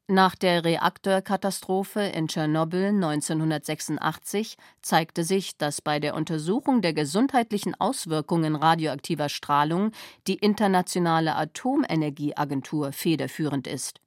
Nach 0.08 0.34
der 0.34 0.64
Reaktorkatastrophe 0.64 2.00
in 2.00 2.26
Tschernobyl 2.26 2.88
1986 2.88 4.56
zeigte 4.82 5.22
sich, 5.22 5.56
dass 5.56 5.80
bei 5.80 6.00
der 6.00 6.14
Untersuchung 6.16 6.82
der 6.82 6.92
gesundheitlichen 6.92 7.74
Auswirkungen 7.80 8.56
radioaktiver 8.56 9.28
Strahlung 9.28 9.92
die 10.26 10.34
Internationale 10.34 11.36
Atomenergieagentur 11.36 12.92
federführend 12.92 13.68
ist. 13.68 14.00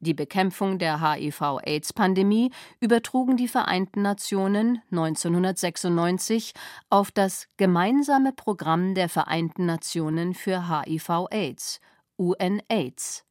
Die 0.00 0.14
Bekämpfung 0.14 0.78
der 0.78 1.00
HIV-AIDS-Pandemie 1.00 2.52
übertrugen 2.80 3.36
die 3.36 3.48
Vereinten 3.48 4.02
Nationen 4.02 4.82
1996 4.90 6.52
auf 6.90 7.10
das 7.10 7.48
Gemeinsame 7.56 8.32
Programm 8.32 8.94
der 8.94 9.08
Vereinten 9.08 9.66
Nationen 9.66 10.34
für 10.34 10.68
HIV-AIDS, 10.68 11.80
UNAIDS. 12.16 13.24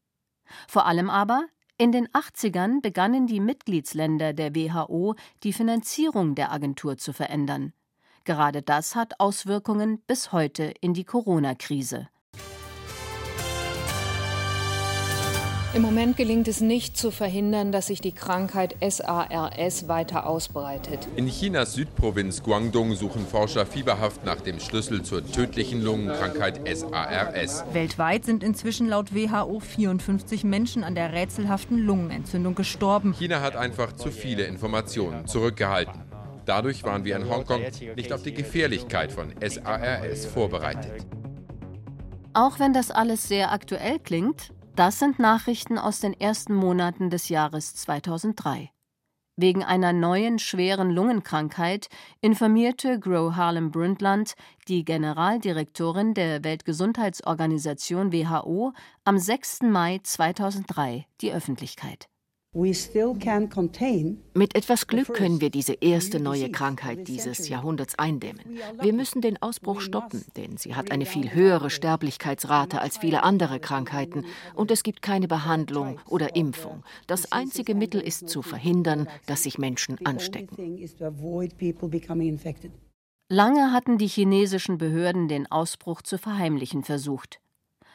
Vor 0.67 0.85
allem 0.85 1.09
aber 1.09 1.45
in 1.79 1.91
den 1.91 2.07
80ern 2.07 2.81
begannen 2.81 3.27
die 3.27 3.39
Mitgliedsländer 3.39 4.33
der 4.33 4.55
WHO 4.55 5.15
die 5.43 5.53
Finanzierung 5.53 6.33
der 6.33 6.51
Agentur 6.51 6.97
zu 6.97 7.13
verändern. 7.13 7.71
Gerade 8.23 8.63
das 8.63 8.95
hat 8.95 9.19
Auswirkungen 9.19 10.01
bis 10.07 10.31
heute 10.31 10.73
in 10.81 10.93
die 10.93 11.05
Corona-Krise. 11.05 12.09
Im 15.77 15.83
Moment 15.83 16.17
gelingt 16.17 16.47
es 16.47 16.59
nicht 16.59 16.97
zu 16.97 17.11
verhindern, 17.11 17.71
dass 17.71 17.85
sich 17.85 18.01
die 18.01 18.11
Krankheit 18.11 18.75
SARS 18.81 19.87
weiter 19.87 20.25
ausbreitet. 20.25 21.07
In 21.15 21.27
Chinas 21.27 21.75
Südprovinz 21.75 22.41
Guangdong 22.41 22.95
suchen 22.95 23.27
Forscher 23.27 23.63
fieberhaft 23.67 24.25
nach 24.25 24.41
dem 24.41 24.59
Schlüssel 24.59 25.03
zur 25.03 25.23
tödlichen 25.23 25.83
Lungenkrankheit 25.83 26.61
SARS. 26.67 27.63
Weltweit 27.73 28.25
sind 28.25 28.41
inzwischen 28.41 28.89
laut 28.89 29.13
WHO 29.13 29.59
54 29.59 30.43
Menschen 30.43 30.83
an 30.83 30.95
der 30.95 31.13
rätselhaften 31.13 31.77
Lungenentzündung 31.77 32.55
gestorben. 32.55 33.13
China 33.13 33.41
hat 33.41 33.55
einfach 33.55 33.93
zu 33.93 34.09
viele 34.09 34.45
Informationen 34.45 35.27
zurückgehalten. 35.27 36.01
Dadurch 36.47 36.85
waren 36.85 37.05
wir 37.05 37.15
in 37.15 37.29
Hongkong 37.29 37.61
nicht 37.95 38.11
auf 38.11 38.23
die 38.23 38.33
Gefährlichkeit 38.33 39.11
von 39.11 39.31
SARS 39.47 40.25
vorbereitet. 40.25 41.05
Auch 42.33 42.57
wenn 42.57 42.73
das 42.73 42.89
alles 42.89 43.27
sehr 43.27 43.51
aktuell 43.51 43.99
klingt, 43.99 44.51
das 44.77 44.99
sind 44.99 45.17
Nachrichten 45.17 45.79
aus 45.79 45.99
den 46.01 46.13
ersten 46.13 46.53
Monaten 46.53 47.09
des 47.09 47.29
Jahres 47.29 47.73
2003. 47.75 48.69
Wegen 49.35 49.63
einer 49.63 49.91
neuen 49.91 50.37
schweren 50.37 50.91
Lungenkrankheit 50.91 51.89
informierte 52.21 52.99
Gro 52.99 53.35
Harlem 53.35 53.71
Brundtland, 53.71 54.33
die 54.67 54.85
Generaldirektorin 54.85 56.13
der 56.13 56.43
Weltgesundheitsorganisation 56.43 58.13
WHO, 58.13 58.73
am 59.03 59.17
6. 59.17 59.63
Mai 59.63 59.99
2003 60.03 61.07
die 61.21 61.33
Öffentlichkeit. 61.33 62.07
Mit 64.33 64.55
etwas 64.55 64.87
Glück 64.87 65.13
können 65.13 65.41
wir 65.41 65.51
diese 65.51 65.73
erste 65.73 66.19
neue 66.19 66.49
Krankheit 66.49 67.07
dieses 67.07 67.49
Jahrhunderts 67.49 67.99
eindämmen. 67.99 68.57
Wir 68.81 68.93
müssen 68.93 69.21
den 69.21 69.39
Ausbruch 69.39 69.79
stoppen, 69.79 70.25
denn 70.35 70.57
sie 70.57 70.73
hat 70.73 70.89
eine 70.89 71.05
viel 71.05 71.35
höhere 71.35 71.69
Sterblichkeitsrate 71.69 72.81
als 72.81 72.97
viele 72.97 73.21
andere 73.21 73.59
Krankheiten 73.59 74.25
und 74.55 74.71
es 74.71 74.81
gibt 74.81 75.03
keine 75.03 75.27
Behandlung 75.27 75.99
oder 76.07 76.35
Impfung. 76.35 76.83
Das 77.05 77.31
einzige 77.31 77.75
Mittel 77.75 78.01
ist 78.01 78.27
zu 78.27 78.41
verhindern, 78.41 79.07
dass 79.27 79.43
sich 79.43 79.59
Menschen 79.59 80.03
anstecken. 80.03 80.79
Lange 83.29 83.71
hatten 83.71 83.97
die 83.99 84.07
chinesischen 84.07 84.79
Behörden 84.79 85.27
den 85.27 85.51
Ausbruch 85.51 86.01
zu 86.01 86.17
verheimlichen 86.17 86.83
versucht. 86.83 87.39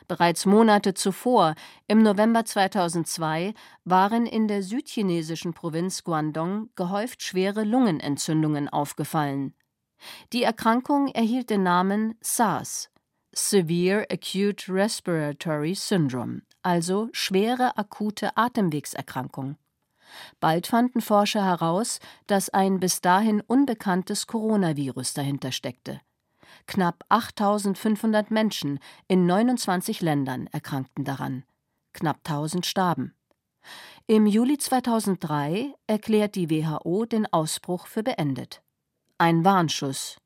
Bereits 0.09 0.47
Monate 0.47 0.95
zuvor, 0.95 1.55
im 1.87 2.03
November 2.03 2.45
2002, 2.45 3.55
waren 3.85 4.27
in 4.27 4.49
der 4.49 4.63
südchinesischen 4.63 5.55
Provinz 5.55 6.05
Guangdong 6.05 6.71
gehäuft 6.77 7.23
schwere 7.23 7.65
Lungenentzündungen 7.65 8.69
aufgefallen. 8.69 9.55
Die 10.33 10.43
Erkrankung 10.43 11.09
erhielt 11.09 11.51
den 11.51 11.63
Namen 11.63 12.15
SARS, 12.21 12.91
Severe 13.35 14.07
Acute 14.11 14.69
Respiratory 14.69 15.75
Syndrome, 15.75 16.43
also 16.63 17.09
schwere 17.13 17.79
akute 17.79 18.37
Atemwegserkrankung. 18.37 19.57
Bald 20.41 20.67
fanden 20.67 21.01
Forscher 21.01 21.45
heraus, 21.45 21.99
dass 22.27 22.51
ein 22.51 22.79
bis 22.79 23.01
dahin 23.01 23.41
unbekanntes 23.41 24.27
Coronavirus 24.27 25.15
dahinter 25.15 25.53
steckte. 25.53 26.01
Knapp 26.67 27.05
8500 27.09 28.31
Menschen 28.31 28.79
in 29.09 29.27
29 29.27 30.01
Ländern 30.01 30.47
erkrankten 30.49 31.05
daran. 31.05 31.45
Knapp 31.93 32.19
1000 32.25 32.65
starben. 32.67 33.15
Im 34.07 34.27
Juli 34.27 34.59
2003 34.59 35.75
erklärt 35.87 36.35
die 36.35 36.51
WHO 36.51 37.05
den 37.05 37.33
Ausbruch 37.33 37.87
für 37.87 38.03
beendet. 38.03 38.63
Ein 39.19 39.45
Warnschuss. 39.45 40.17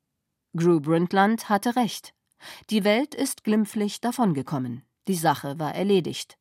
Gru 0.56 0.80
Brundtland 0.80 1.48
hatte 1.48 1.76
recht. 1.76 2.14
Die 2.70 2.84
Welt 2.84 3.14
ist 3.14 3.44
glimpflich 3.44 4.00
davongekommen. 4.00 4.82
Die 5.08 5.14
Sache 5.14 5.58
war 5.58 5.74
erledigt. 5.74 6.38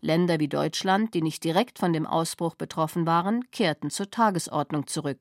Länder 0.00 0.38
wie 0.38 0.48
Deutschland, 0.48 1.14
die 1.14 1.22
nicht 1.22 1.42
direkt 1.42 1.78
von 1.78 1.92
dem 1.92 2.06
Ausbruch 2.06 2.54
betroffen 2.54 3.06
waren, 3.06 3.50
kehrten 3.50 3.90
zur 3.90 4.10
Tagesordnung 4.10 4.86
zurück. 4.86 5.18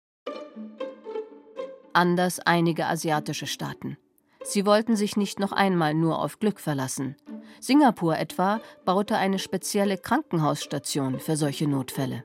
Anders 1.94 2.40
einige 2.40 2.88
asiatische 2.88 3.48
Staaten. 3.48 3.98
Sie 4.44 4.66
wollten 4.66 4.96
sich 4.96 5.16
nicht 5.18 5.40
noch 5.40 5.52
einmal 5.52 5.94
nur 5.94 6.22
auf 6.22 6.40
Glück 6.40 6.60
verlassen. 6.60 7.16
Singapur 7.60 8.18
etwa 8.18 8.60
baute 8.86 9.18
eine 9.18 9.40
spezielle 9.40 9.98
Krankenhausstation 9.98 11.20
für 11.20 11.38
solche 11.38 11.68
Notfälle. 11.68 12.24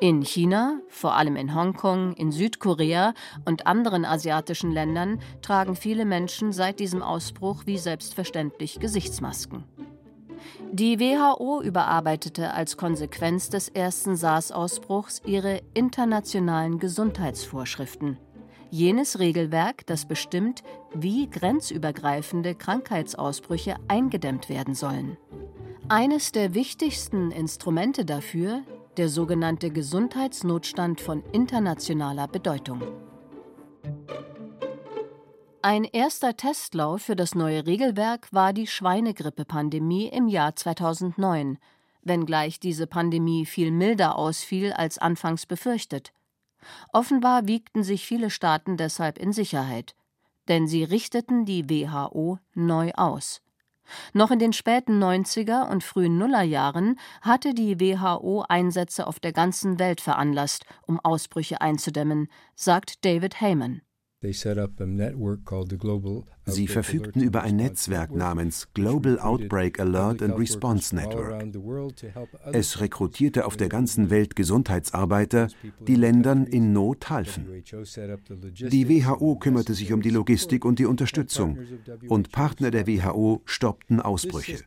In 0.00 0.22
China, 0.22 0.80
vor 0.88 1.14
allem 1.14 1.34
in 1.34 1.56
Hongkong, 1.56 2.12
in 2.12 2.30
Südkorea 2.30 3.14
und 3.44 3.66
anderen 3.66 4.04
asiatischen 4.04 4.70
Ländern 4.70 5.20
tragen 5.42 5.74
viele 5.74 6.04
Menschen 6.04 6.52
seit 6.52 6.78
diesem 6.78 7.02
Ausbruch 7.02 7.62
wie 7.66 7.78
selbstverständlich 7.78 8.78
Gesichtsmasken. 8.78 9.64
Die 10.70 11.00
WHO 11.00 11.62
überarbeitete 11.62 12.52
als 12.52 12.76
Konsequenz 12.76 13.48
des 13.48 13.68
ersten 13.68 14.14
SARS-Ausbruchs 14.14 15.22
ihre 15.24 15.62
internationalen 15.74 16.78
Gesundheitsvorschriften. 16.78 18.18
Jenes 18.70 19.18
Regelwerk, 19.18 19.86
das 19.86 20.06
bestimmt, 20.06 20.62
wie 20.94 21.28
grenzübergreifende 21.30 22.54
Krankheitsausbrüche 22.54 23.76
eingedämmt 23.88 24.48
werden 24.48 24.74
sollen. 24.74 25.16
Eines 25.88 26.32
der 26.32 26.52
wichtigsten 26.52 27.30
Instrumente 27.30 28.04
dafür 28.04 28.62
der 28.98 29.08
sogenannte 29.08 29.70
Gesundheitsnotstand 29.70 31.00
von 31.00 31.22
internationaler 31.32 32.28
Bedeutung. 32.28 32.82
Ein 35.62 35.84
erster 35.84 36.36
Testlauf 36.36 37.02
für 37.02 37.16
das 37.16 37.34
neue 37.34 37.66
Regelwerk 37.66 38.28
war 38.32 38.52
die 38.52 38.66
Schweinegrippe-Pandemie 38.66 40.08
im 40.08 40.28
Jahr 40.28 40.54
2009, 40.56 41.58
wenngleich 42.02 42.60
diese 42.60 42.86
Pandemie 42.86 43.46
viel 43.46 43.70
milder 43.70 44.16
ausfiel 44.16 44.72
als 44.72 44.98
anfangs 44.98 45.46
befürchtet. 45.46 46.12
Offenbar 46.92 47.46
wiegten 47.46 47.82
sich 47.82 48.06
viele 48.06 48.30
Staaten 48.30 48.76
deshalb 48.76 49.18
in 49.18 49.32
Sicherheit, 49.32 49.94
denn 50.48 50.66
sie 50.66 50.84
richteten 50.84 51.44
die 51.44 51.68
WHO 51.68 52.38
neu 52.54 52.92
aus. 52.92 53.42
Noch 54.12 54.30
in 54.30 54.38
den 54.38 54.52
späten 54.52 55.02
90er 55.02 55.68
und 55.70 55.82
frühen 55.82 56.18
Nullerjahren 56.18 56.98
hatte 57.22 57.54
die 57.54 57.80
WHO 57.80 58.44
Einsätze 58.48 59.06
auf 59.06 59.18
der 59.18 59.32
ganzen 59.32 59.78
Welt 59.78 60.00
veranlasst, 60.00 60.64
um 60.86 61.00
Ausbrüche 61.00 61.60
einzudämmen, 61.60 62.28
sagt 62.54 63.04
David 63.04 63.40
Heyman. 63.40 63.82
Sie 66.44 66.66
verfügten 66.66 67.22
über 67.22 67.42
ein 67.42 67.54
Netzwerk 67.54 68.12
namens 68.12 68.66
Global 68.74 69.20
Outbreak 69.20 69.78
Alert 69.78 70.22
and 70.22 70.36
Response 70.36 70.96
Network. 70.96 71.44
Es 72.52 72.80
rekrutierte 72.80 73.46
auf 73.46 73.56
der 73.56 73.68
ganzen 73.68 74.10
Welt 74.10 74.34
Gesundheitsarbeiter, 74.34 75.46
die 75.86 75.94
Ländern 75.94 76.46
in 76.46 76.72
Not 76.72 77.10
halfen. 77.10 77.46
Die 78.72 78.88
WHO 78.88 79.36
kümmerte 79.36 79.74
sich 79.74 79.92
um 79.92 80.02
die 80.02 80.10
Logistik 80.10 80.64
und 80.64 80.80
die 80.80 80.86
Unterstützung, 80.86 81.58
und 82.08 82.32
Partner 82.32 82.72
der 82.72 82.88
WHO 82.88 83.42
stoppten 83.44 84.00
Ausbrüche. 84.00 84.58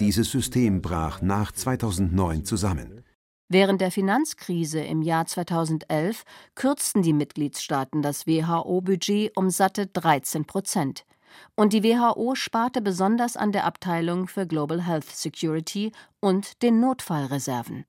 Dieses 0.00 0.30
System 0.30 0.80
brach 0.80 1.20
nach 1.20 1.52
2009 1.52 2.46
zusammen. 2.46 3.02
Während 3.50 3.80
der 3.80 3.90
Finanzkrise 3.90 4.80
im 4.80 5.00
Jahr 5.00 5.24
2011 5.24 6.24
kürzten 6.54 7.00
die 7.00 7.14
Mitgliedstaaten 7.14 8.02
das 8.02 8.26
WHO-Budget 8.26 9.34
um 9.36 9.48
satte 9.48 9.86
13 9.86 10.44
Prozent. 10.44 11.06
Und 11.54 11.72
die 11.72 11.82
WHO 11.82 12.34
sparte 12.34 12.82
besonders 12.82 13.38
an 13.38 13.52
der 13.52 13.64
Abteilung 13.64 14.28
für 14.28 14.46
Global 14.46 14.82
Health 14.82 15.08
Security 15.10 15.92
und 16.20 16.62
den 16.62 16.80
Notfallreserven. 16.80 17.86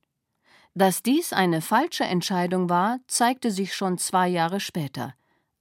Dass 0.76 1.04
dies 1.04 1.34
eine 1.34 1.62
falsche 1.62 2.06
Entscheidung 2.06 2.70
war, 2.70 3.00
zeigte 3.08 3.52
sich 3.52 3.74
schon 3.74 3.98
zwei 3.98 4.30
Jahre 4.30 4.62
später. 4.62 5.14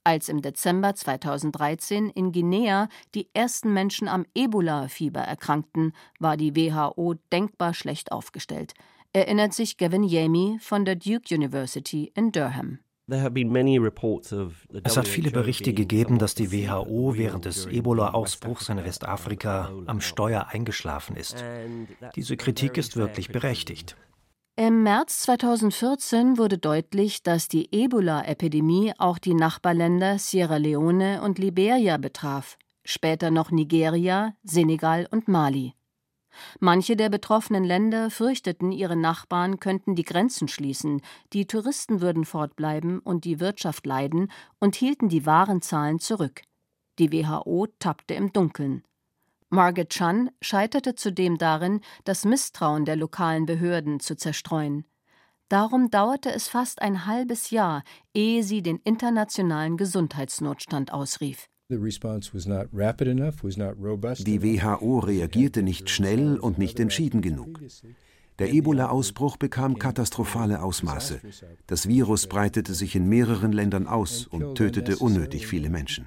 Als 0.04 0.28
im 0.28 0.42
Dezember 0.42 0.94
2013 0.94 2.10
in 2.10 2.30
Guinea 2.30 2.88
die 3.14 3.28
ersten 3.34 3.72
Menschen 3.72 4.06
am 4.06 4.26
Ebola-Fieber 4.34 5.20
erkrankten, 5.20 5.92
war 6.20 6.36
die 6.36 6.54
WHO 6.54 7.14
denkbar 7.32 7.74
schlecht 7.74 8.12
aufgestellt 8.12 8.74
erinnert 9.12 9.54
sich 9.54 9.76
Gavin 9.76 10.04
Yamey 10.04 10.58
von 10.60 10.84
der 10.84 10.96
Duke 10.96 11.34
University 11.34 12.12
in 12.14 12.32
Durham. 12.32 12.78
Es 13.10 14.96
hat 14.96 15.08
viele 15.08 15.30
Berichte 15.30 15.72
gegeben, 15.72 16.18
dass 16.18 16.34
die 16.34 16.52
WHO 16.52 17.16
während 17.16 17.46
des 17.46 17.64
Ebola-Ausbruchs 17.66 18.68
in 18.68 18.84
Westafrika 18.84 19.72
am 19.86 20.02
Steuer 20.02 20.48
eingeschlafen 20.50 21.16
ist. 21.16 21.42
Diese 22.16 22.36
Kritik 22.36 22.76
ist 22.76 22.96
wirklich 22.96 23.28
berechtigt. 23.30 23.96
Im 24.56 24.82
März 24.82 25.20
2014 25.20 26.36
wurde 26.36 26.58
deutlich, 26.58 27.22
dass 27.22 27.48
die 27.48 27.68
Ebola-Epidemie 27.72 28.92
auch 28.98 29.18
die 29.18 29.34
Nachbarländer 29.34 30.18
Sierra 30.18 30.56
Leone 30.56 31.22
und 31.22 31.38
Liberia 31.38 31.96
betraf, 31.96 32.58
später 32.84 33.30
noch 33.30 33.52
Nigeria, 33.52 34.34
Senegal 34.42 35.06
und 35.10 35.28
Mali. 35.28 35.74
Manche 36.60 36.96
der 36.96 37.08
betroffenen 37.08 37.64
Länder 37.64 38.10
fürchteten, 38.10 38.72
ihre 38.72 38.96
Nachbarn 38.96 39.60
könnten 39.60 39.94
die 39.94 40.04
Grenzen 40.04 40.48
schließen, 40.48 41.02
die 41.32 41.46
Touristen 41.46 42.00
würden 42.00 42.24
fortbleiben 42.24 42.98
und 43.00 43.24
die 43.24 43.40
Wirtschaft 43.40 43.86
leiden 43.86 44.30
und 44.58 44.76
hielten 44.76 45.08
die 45.08 45.26
wahren 45.26 45.62
Zahlen 45.62 45.98
zurück. 45.98 46.42
Die 46.98 47.12
WHO 47.12 47.66
tappte 47.78 48.14
im 48.14 48.32
Dunkeln. 48.32 48.82
Margaret 49.50 49.90
Chan 49.90 50.30
scheiterte 50.42 50.94
zudem 50.94 51.38
darin, 51.38 51.80
das 52.04 52.24
Misstrauen 52.24 52.84
der 52.84 52.96
lokalen 52.96 53.46
Behörden 53.46 53.98
zu 53.98 54.16
zerstreuen. 54.16 54.84
Darum 55.48 55.90
dauerte 55.90 56.30
es 56.30 56.48
fast 56.48 56.82
ein 56.82 57.06
halbes 57.06 57.50
Jahr, 57.50 57.82
ehe 58.12 58.42
sie 58.42 58.62
den 58.62 58.78
internationalen 58.78 59.78
Gesundheitsnotstand 59.78 60.92
ausrief. 60.92 61.48
Die 61.70 61.76
WHO 64.42 64.98
reagierte 65.00 65.62
nicht 65.62 65.90
schnell 65.90 66.38
und 66.38 66.56
nicht 66.56 66.80
entschieden 66.80 67.20
genug. 67.20 67.60
Der 68.38 68.54
Ebola-Ausbruch 68.54 69.36
bekam 69.36 69.78
katastrophale 69.78 70.62
Ausmaße. 70.62 71.20
Das 71.66 71.86
Virus 71.86 72.26
breitete 72.26 72.72
sich 72.72 72.96
in 72.96 73.06
mehreren 73.06 73.52
Ländern 73.52 73.86
aus 73.86 74.26
und 74.26 74.54
tötete 74.54 74.96
unnötig 74.96 75.46
viele 75.46 75.68
Menschen. 75.68 76.06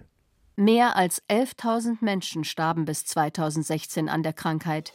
Mehr 0.56 0.96
als 0.96 1.22
11.000 1.30 1.98
Menschen 2.02 2.44
starben 2.44 2.86
bis 2.86 3.06
2016 3.06 4.10
an 4.10 4.24
der 4.24 4.34
Krankheit. 4.34 4.94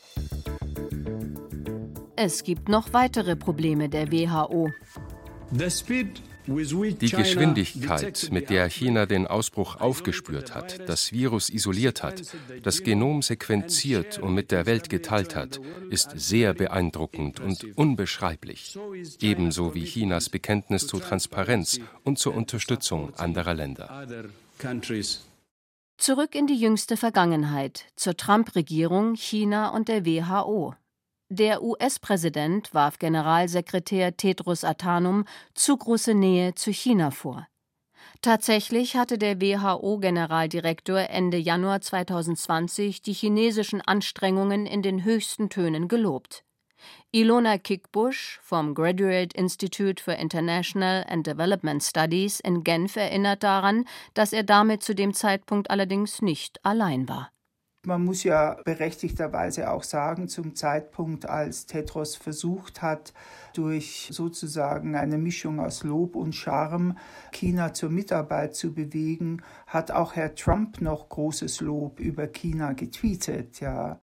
Es 2.17 2.43
gibt 2.43 2.69
noch 2.69 2.93
weitere 2.93 3.37
Probleme 3.37 3.89
der 3.89 4.11
WHO. 4.11 4.71
The 5.53 5.71
speed 5.71 6.23
die 6.47 7.11
Geschwindigkeit, 7.11 8.29
mit 8.31 8.51
der 8.51 8.69
China 8.69 9.07
den 9.07 9.27
Ausbruch 9.27 9.81
aufgespürt 9.81 10.55
hat, 10.55 10.89
das 10.89 11.13
Virus 11.13 11.51
isoliert 11.51 12.03
hat, 12.03 12.23
das 12.63 12.83
Genom 12.83 13.23
sequenziert 13.23 14.19
und 14.19 14.35
mit 14.35 14.51
der 14.51 14.67
Welt 14.67 14.89
geteilt 14.89 15.35
hat, 15.35 15.61
ist 15.91 16.11
sehr 16.15 16.55
beeindruckend 16.55 17.41
und 17.41 17.77
unbeschreiblich. 17.77 18.79
Ebenso 19.21 19.75
wie 19.75 19.85
Chinas 19.85 20.29
Bekenntnis 20.29 20.87
zur 20.87 21.01
Transparenz 21.01 21.81
und 22.05 22.19
zur 22.19 22.35
Unterstützung 22.35 23.15
anderer 23.15 23.55
Länder. 23.55 24.07
Zurück 25.99 26.35
in 26.35 26.47
die 26.47 26.59
jüngste 26.59 26.97
Vergangenheit, 26.97 27.87
zur 27.97 28.17
Trump-Regierung, 28.17 29.15
China 29.15 29.71
und 29.71 29.89
der 29.89 30.05
WHO. 30.05 30.75
Der 31.29 31.61
US-Präsident 31.61 32.73
warf 32.73 33.01
Generalsekretär 33.01 34.17
Tedros 34.17 34.63
Adhanom 34.63 35.25
zu 35.55 35.77
große 35.77 36.15
Nähe 36.15 36.55
zu 36.55 36.71
China 36.71 37.11
vor. 37.11 37.49
Tatsächlich 38.23 38.97
hatte 38.97 39.19
der 39.19 39.41
WHO-Generaldirektor 39.41 41.01
Ende 41.11 41.37
Januar 41.37 41.81
2020 41.81 43.03
die 43.03 43.13
chinesischen 43.13 43.81
Anstrengungen 43.81 44.67
in 44.67 44.83
den 44.83 45.03
höchsten 45.03 45.51
Tönen 45.51 45.89
gelobt. 45.89 46.45
Ilona 47.11 47.59
Kickbusch 47.59 48.39
vom 48.45 48.77
Graduate 48.77 49.37
Institute 49.37 50.01
for 50.01 50.15
International 50.15 51.05
and 51.09 51.27
Development 51.27 51.83
Studies 51.83 52.39
in 52.39 52.63
Genf 52.63 52.95
erinnert 52.95 53.43
daran, 53.43 53.85
dass 54.15 54.33
er 54.33 54.45
damit 54.45 54.85
zu 54.85 54.95
dem 54.95 55.13
Zeitpunkt 55.13 55.71
allerdings 55.71 56.23
nicht 56.23 56.65
allein 56.65 57.09
war. 57.09 57.33
Man 57.87 58.05
muss 58.05 58.25
ja 58.25 58.57
berechtigterweise 58.65 59.71
auch 59.71 59.85
sagen, 59.85 60.27
zum 60.27 60.57
Zeitpunkt, 60.57 61.29
als 61.29 61.67
Tetros 61.67 62.17
versucht 62.17 62.83
hat, 62.83 63.13
durch 63.55 64.09
sozusagen 64.11 64.97
eine 64.97 65.19
Mischung 65.19 65.61
aus 65.61 65.85
Lob 65.85 66.17
und 66.17 66.35
Charme 66.35 66.97
China 67.31 67.75
zur 67.75 67.91
Mitarbeit 67.91 68.57
zu 68.57 68.75
bewegen, 68.75 69.41
hat 69.69 69.93
auch 69.93 70.17
Herr 70.17 70.35
Trump 70.35 70.81
noch 70.81 71.09
großes 71.09 71.61
Lob 71.61 72.01
über 72.01 72.27
China 72.27 72.73
getweetet, 72.73 73.61
ja. 73.61 74.01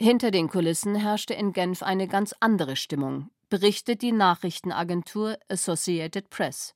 Hinter 0.00 0.30
den 0.30 0.48
Kulissen 0.48 0.94
herrschte 0.94 1.34
in 1.34 1.52
Genf 1.52 1.82
eine 1.82 2.08
ganz 2.08 2.34
andere 2.40 2.76
Stimmung, 2.76 3.28
berichtet 3.50 4.00
die 4.00 4.12
Nachrichtenagentur 4.12 5.36
Associated 5.50 6.30
Press. 6.30 6.74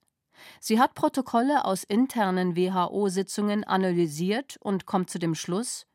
Sie 0.60 0.78
hat 0.78 0.92
Protokolle 0.92 1.64
aus 1.64 1.82
internen 1.82 2.56
WHO-Sitzungen 2.56 3.64
analysiert 3.64 4.58
und 4.60 4.84
kommt 4.84 5.08
zu 5.08 5.18
dem 5.18 5.34
Schluss, 5.34 5.86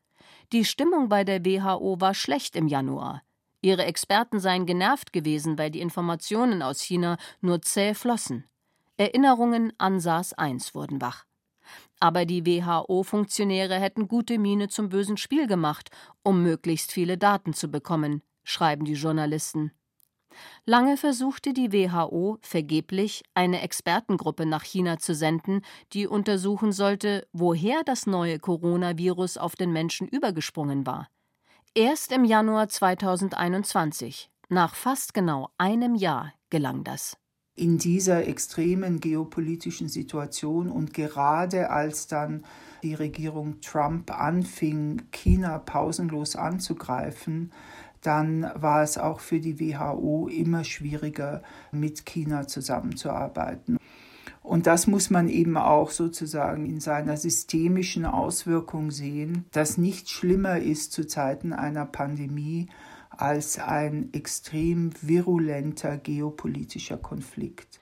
die 0.52 0.64
Stimmung 0.66 1.08
bei 1.08 1.24
der 1.24 1.44
WHO 1.44 2.00
war 2.00 2.14
schlecht 2.14 2.56
im 2.56 2.68
Januar. 2.68 3.22
Ihre 3.62 3.84
Experten 3.84 4.38
seien 4.38 4.66
genervt 4.66 5.12
gewesen, 5.12 5.56
weil 5.56 5.70
die 5.70 5.80
Informationen 5.80 6.62
aus 6.62 6.80
China 6.80 7.16
nur 7.40 7.62
zäh 7.62 7.94
flossen. 7.94 8.44
Erinnerungen 8.96 9.72
an 9.78 9.98
SARS-1 9.98 10.74
wurden 10.74 11.00
wach. 11.00 11.24
Aber 12.00 12.26
die 12.26 12.44
WHO-Funktionäre 12.44 13.76
hätten 13.78 14.08
gute 14.08 14.38
Miene 14.38 14.68
zum 14.68 14.88
bösen 14.88 15.16
Spiel 15.16 15.46
gemacht, 15.46 15.90
um 16.22 16.42
möglichst 16.42 16.92
viele 16.92 17.16
Daten 17.16 17.54
zu 17.54 17.68
bekommen, 17.68 18.22
schreiben 18.42 18.84
die 18.84 18.94
Journalisten. 18.94 19.72
Lange 20.64 20.96
versuchte 20.96 21.52
die 21.52 21.72
WHO 21.72 22.38
vergeblich, 22.40 23.22
eine 23.34 23.62
Expertengruppe 23.62 24.46
nach 24.46 24.64
China 24.64 24.98
zu 24.98 25.14
senden, 25.14 25.62
die 25.92 26.06
untersuchen 26.06 26.72
sollte, 26.72 27.26
woher 27.32 27.82
das 27.84 28.06
neue 28.06 28.38
Coronavirus 28.38 29.38
auf 29.38 29.56
den 29.56 29.72
Menschen 29.72 30.08
übergesprungen 30.08 30.86
war. 30.86 31.08
Erst 31.74 32.12
im 32.12 32.24
Januar 32.24 32.68
2021, 32.68 34.30
nach 34.48 34.74
fast 34.74 35.14
genau 35.14 35.48
einem 35.56 35.94
Jahr, 35.94 36.34
gelang 36.50 36.84
das. 36.84 37.16
In 37.54 37.76
dieser 37.76 38.26
extremen 38.26 39.00
geopolitischen 39.00 39.88
Situation 39.88 40.70
und 40.70 40.94
gerade 40.94 41.70
als 41.70 42.06
dann 42.06 42.44
die 42.82 42.94
Regierung 42.94 43.60
Trump 43.60 44.10
anfing, 44.10 45.02
China 45.12 45.58
pausenlos 45.58 46.34
anzugreifen, 46.34 47.52
dann 48.02 48.50
war 48.54 48.82
es 48.82 48.98
auch 48.98 49.20
für 49.20 49.40
die 49.40 49.58
WHO 49.58 50.28
immer 50.28 50.64
schwieriger, 50.64 51.42
mit 51.70 52.04
China 52.04 52.46
zusammenzuarbeiten. 52.46 53.78
Und 54.42 54.66
das 54.66 54.86
muss 54.88 55.08
man 55.08 55.28
eben 55.28 55.56
auch 55.56 55.90
sozusagen 55.90 56.66
in 56.66 56.80
seiner 56.80 57.16
systemischen 57.16 58.04
Auswirkung 58.04 58.90
sehen, 58.90 59.46
dass 59.52 59.78
nichts 59.78 60.10
schlimmer 60.10 60.58
ist 60.58 60.92
zu 60.92 61.06
Zeiten 61.06 61.52
einer 61.52 61.86
Pandemie 61.86 62.68
als 63.10 63.58
ein 63.58 64.12
extrem 64.12 64.90
virulenter 65.00 65.96
geopolitischer 65.96 66.96
Konflikt. 66.96 67.80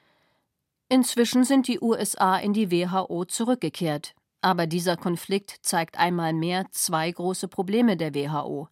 Inzwischen 0.91 1.45
sind 1.45 1.69
die 1.69 1.81
USA 1.81 2.37
in 2.37 2.53
die 2.53 2.71
WHO 2.71 3.25
zurückgekehrt. 3.25 4.15
Aber 4.43 4.67
dieser 4.67 4.97
Konflikt 4.97 5.59
zeigt 5.63 5.99
einmal 5.99 6.33
mehr 6.33 6.67
zwei 6.71 7.11
große 7.11 7.47
Probleme 7.47 7.97
der 7.97 8.15
WHO. 8.15 8.69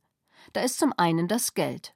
Da 0.53 0.63
ist 0.63 0.79
zum 0.79 0.93
einen 0.97 1.29
das 1.29 1.55
Geld. 1.55 1.95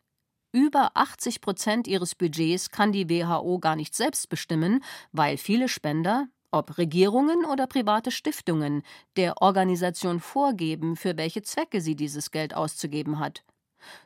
Über 0.52 0.90
80 0.94 1.40
Prozent 1.40 1.88
ihres 1.88 2.14
Budgets 2.14 2.70
kann 2.70 2.92
die 2.92 3.08
WHO 3.08 3.58
gar 3.58 3.74
nicht 3.74 3.94
selbst 3.94 4.28
bestimmen, 4.28 4.84
weil 5.10 5.38
viele 5.38 5.68
Spender, 5.68 6.28
ob 6.50 6.76
Regierungen 6.76 7.46
oder 7.46 7.66
private 7.66 8.10
Stiftungen, 8.10 8.82
der 9.16 9.40
Organisation 9.40 10.20
vorgeben, 10.20 10.96
für 10.96 11.16
welche 11.16 11.42
Zwecke 11.42 11.80
sie 11.80 11.96
dieses 11.96 12.30
Geld 12.30 12.54
auszugeben 12.54 13.18
hat. 13.18 13.44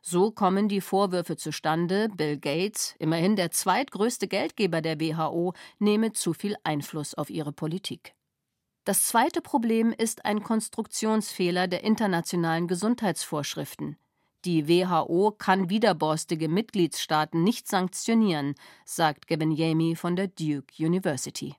So 0.00 0.30
kommen 0.30 0.68
die 0.68 0.80
Vorwürfe 0.80 1.36
zustande, 1.36 2.08
Bill 2.08 2.38
Gates, 2.38 2.94
immerhin 2.98 3.36
der 3.36 3.50
zweitgrößte 3.50 4.28
Geldgeber 4.28 4.80
der 4.80 5.00
WHO, 5.00 5.52
nehme 5.78 6.12
zu 6.12 6.32
viel 6.32 6.56
Einfluss 6.62 7.14
auf 7.14 7.28
ihre 7.28 7.52
Politik. 7.52 8.14
Das 8.84 9.04
zweite 9.06 9.42
Problem 9.42 9.92
ist 9.92 10.24
ein 10.24 10.44
Konstruktionsfehler 10.44 11.66
der 11.66 11.82
internationalen 11.82 12.68
Gesundheitsvorschriften. 12.68 13.96
Die 14.46 14.68
WHO 14.68 15.32
kann 15.32 15.70
widerborstige 15.70 16.48
Mitgliedsstaaten 16.48 17.42
nicht 17.42 17.66
sanktionieren, 17.66 18.54
sagt 18.84 19.26
Gavin 19.26 19.50
Yamey 19.50 19.96
von 19.96 20.14
der 20.14 20.28
Duke 20.28 20.72
University. 20.78 21.56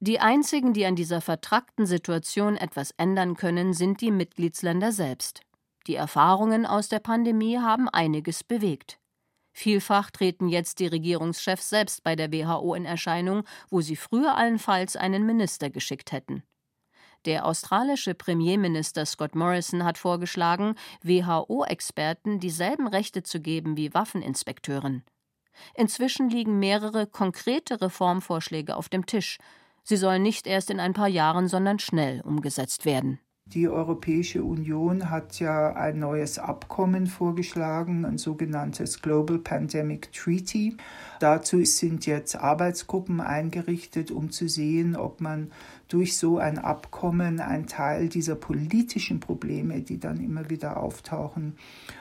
Die 0.00 0.18
einzigen, 0.18 0.72
die 0.72 0.84
an 0.84 0.96
dieser 0.96 1.20
vertrackten 1.20 1.86
Situation 1.86 2.56
etwas 2.56 2.90
ändern 2.96 3.36
können, 3.36 3.72
sind 3.72 4.00
die 4.00 4.10
Mitgliedsländer 4.10 4.90
selbst. 4.90 5.42
Die 5.86 5.94
Erfahrungen 5.94 6.66
aus 6.66 6.88
der 6.88 6.98
Pandemie 6.98 7.58
haben 7.58 7.88
einiges 7.88 8.42
bewegt. 8.42 8.98
Vielfach 9.52 10.10
treten 10.10 10.48
jetzt 10.48 10.80
die 10.80 10.88
Regierungschefs 10.88 11.68
selbst 11.68 12.02
bei 12.02 12.16
der 12.16 12.32
WHO 12.32 12.74
in 12.74 12.84
Erscheinung, 12.84 13.44
wo 13.70 13.80
sie 13.80 13.94
früher 13.94 14.36
allenfalls 14.36 14.96
einen 14.96 15.24
Minister 15.24 15.70
geschickt 15.70 16.10
hätten. 16.10 16.42
Der 17.24 17.46
australische 17.46 18.14
Premierminister 18.14 19.06
Scott 19.06 19.34
Morrison 19.36 19.84
hat 19.84 19.96
vorgeschlagen, 19.96 20.74
WHO-Experten 21.02 22.40
dieselben 22.40 22.88
Rechte 22.88 23.22
zu 23.22 23.40
geben 23.40 23.76
wie 23.76 23.94
Waffeninspekteuren. 23.94 25.04
Inzwischen 25.74 26.30
liegen 26.30 26.58
mehrere 26.58 27.06
konkrete 27.06 27.80
Reformvorschläge 27.80 28.76
auf 28.76 28.88
dem 28.88 29.06
Tisch. 29.06 29.38
Sie 29.84 29.96
sollen 29.96 30.22
nicht 30.22 30.46
erst 30.46 30.70
in 30.70 30.80
ein 30.80 30.94
paar 30.94 31.08
Jahren, 31.08 31.48
sondern 31.48 31.78
schnell 31.78 32.20
umgesetzt 32.22 32.84
werden. 32.84 33.20
Die 33.54 33.68
Europäische 33.68 34.44
Union 34.44 35.10
hat 35.10 35.38
ja 35.38 35.74
ein 35.74 35.98
neues 35.98 36.38
Abkommen 36.38 37.06
vorgeschlagen, 37.06 38.06
ein 38.06 38.16
sogenanntes 38.16 39.02
Global 39.02 39.38
Pandemic 39.38 40.10
Treaty. 40.10 40.78
Dazu 41.20 41.62
sind 41.64 42.06
jetzt 42.06 42.34
Arbeitsgruppen 42.34 43.20
eingerichtet, 43.20 44.10
um 44.10 44.30
zu 44.30 44.48
sehen, 44.48 44.96
ob 44.96 45.20
man 45.20 45.50
durch 45.88 46.16
so 46.16 46.38
ein 46.38 46.56
Abkommen 46.56 47.40
einen 47.40 47.66
Teil 47.66 48.08
dieser 48.08 48.36
politischen 48.36 49.20
Probleme, 49.20 49.82
die 49.82 50.00
dann 50.00 50.24
immer 50.24 50.48
wieder 50.48 50.78
auftauchen, 50.78 51.56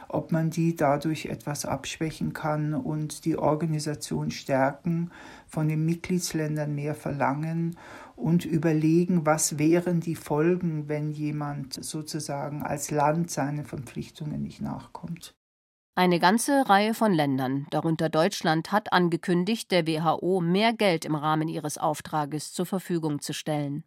ob 0.07 0.31
man 0.31 0.51
die 0.51 0.77
dadurch 0.77 1.25
etwas 1.25 1.65
abschwächen 1.65 2.31
kann 2.31 2.73
und 2.73 3.25
die 3.25 3.37
Organisation 3.37 4.31
stärken, 4.31 5.11
von 5.47 5.67
den 5.67 5.85
Mitgliedsländern 5.85 6.73
mehr 6.73 6.95
verlangen 6.95 7.75
und 8.21 8.45
überlegen, 8.45 9.25
was 9.25 9.57
wären 9.57 9.99
die 9.99 10.15
Folgen, 10.15 10.87
wenn 10.87 11.11
jemand 11.11 11.83
sozusagen 11.83 12.61
als 12.63 12.91
Land 12.91 13.31
seinen 13.31 13.65
Verpflichtungen 13.65 14.41
nicht 14.43 14.61
nachkommt. 14.61 15.35
Eine 15.95 16.19
ganze 16.19 16.69
Reihe 16.69 16.93
von 16.93 17.13
Ländern, 17.13 17.67
darunter 17.69 18.07
Deutschland, 18.07 18.71
hat 18.71 18.93
angekündigt, 18.93 19.71
der 19.71 19.85
WHO 19.87 20.39
mehr 20.39 20.71
Geld 20.71 21.03
im 21.03 21.15
Rahmen 21.15 21.49
ihres 21.49 21.77
Auftrages 21.77 22.53
zur 22.53 22.65
Verfügung 22.65 23.19
zu 23.19 23.33
stellen. 23.33 23.83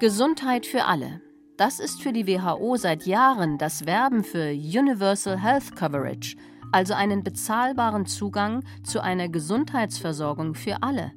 Gesundheit 0.00 0.66
für 0.66 0.86
alle. 0.86 1.20
Das 1.58 1.78
ist 1.78 2.02
für 2.02 2.12
die 2.12 2.26
WHO 2.26 2.76
seit 2.76 3.04
Jahren 3.04 3.58
das 3.58 3.84
Werben 3.84 4.24
für 4.24 4.50
Universal 4.50 5.38
Health 5.38 5.76
Coverage, 5.76 6.36
also 6.72 6.94
einen 6.94 7.22
bezahlbaren 7.22 8.06
Zugang 8.06 8.64
zu 8.82 9.00
einer 9.00 9.28
Gesundheitsversorgung 9.28 10.54
für 10.54 10.82
alle, 10.82 11.12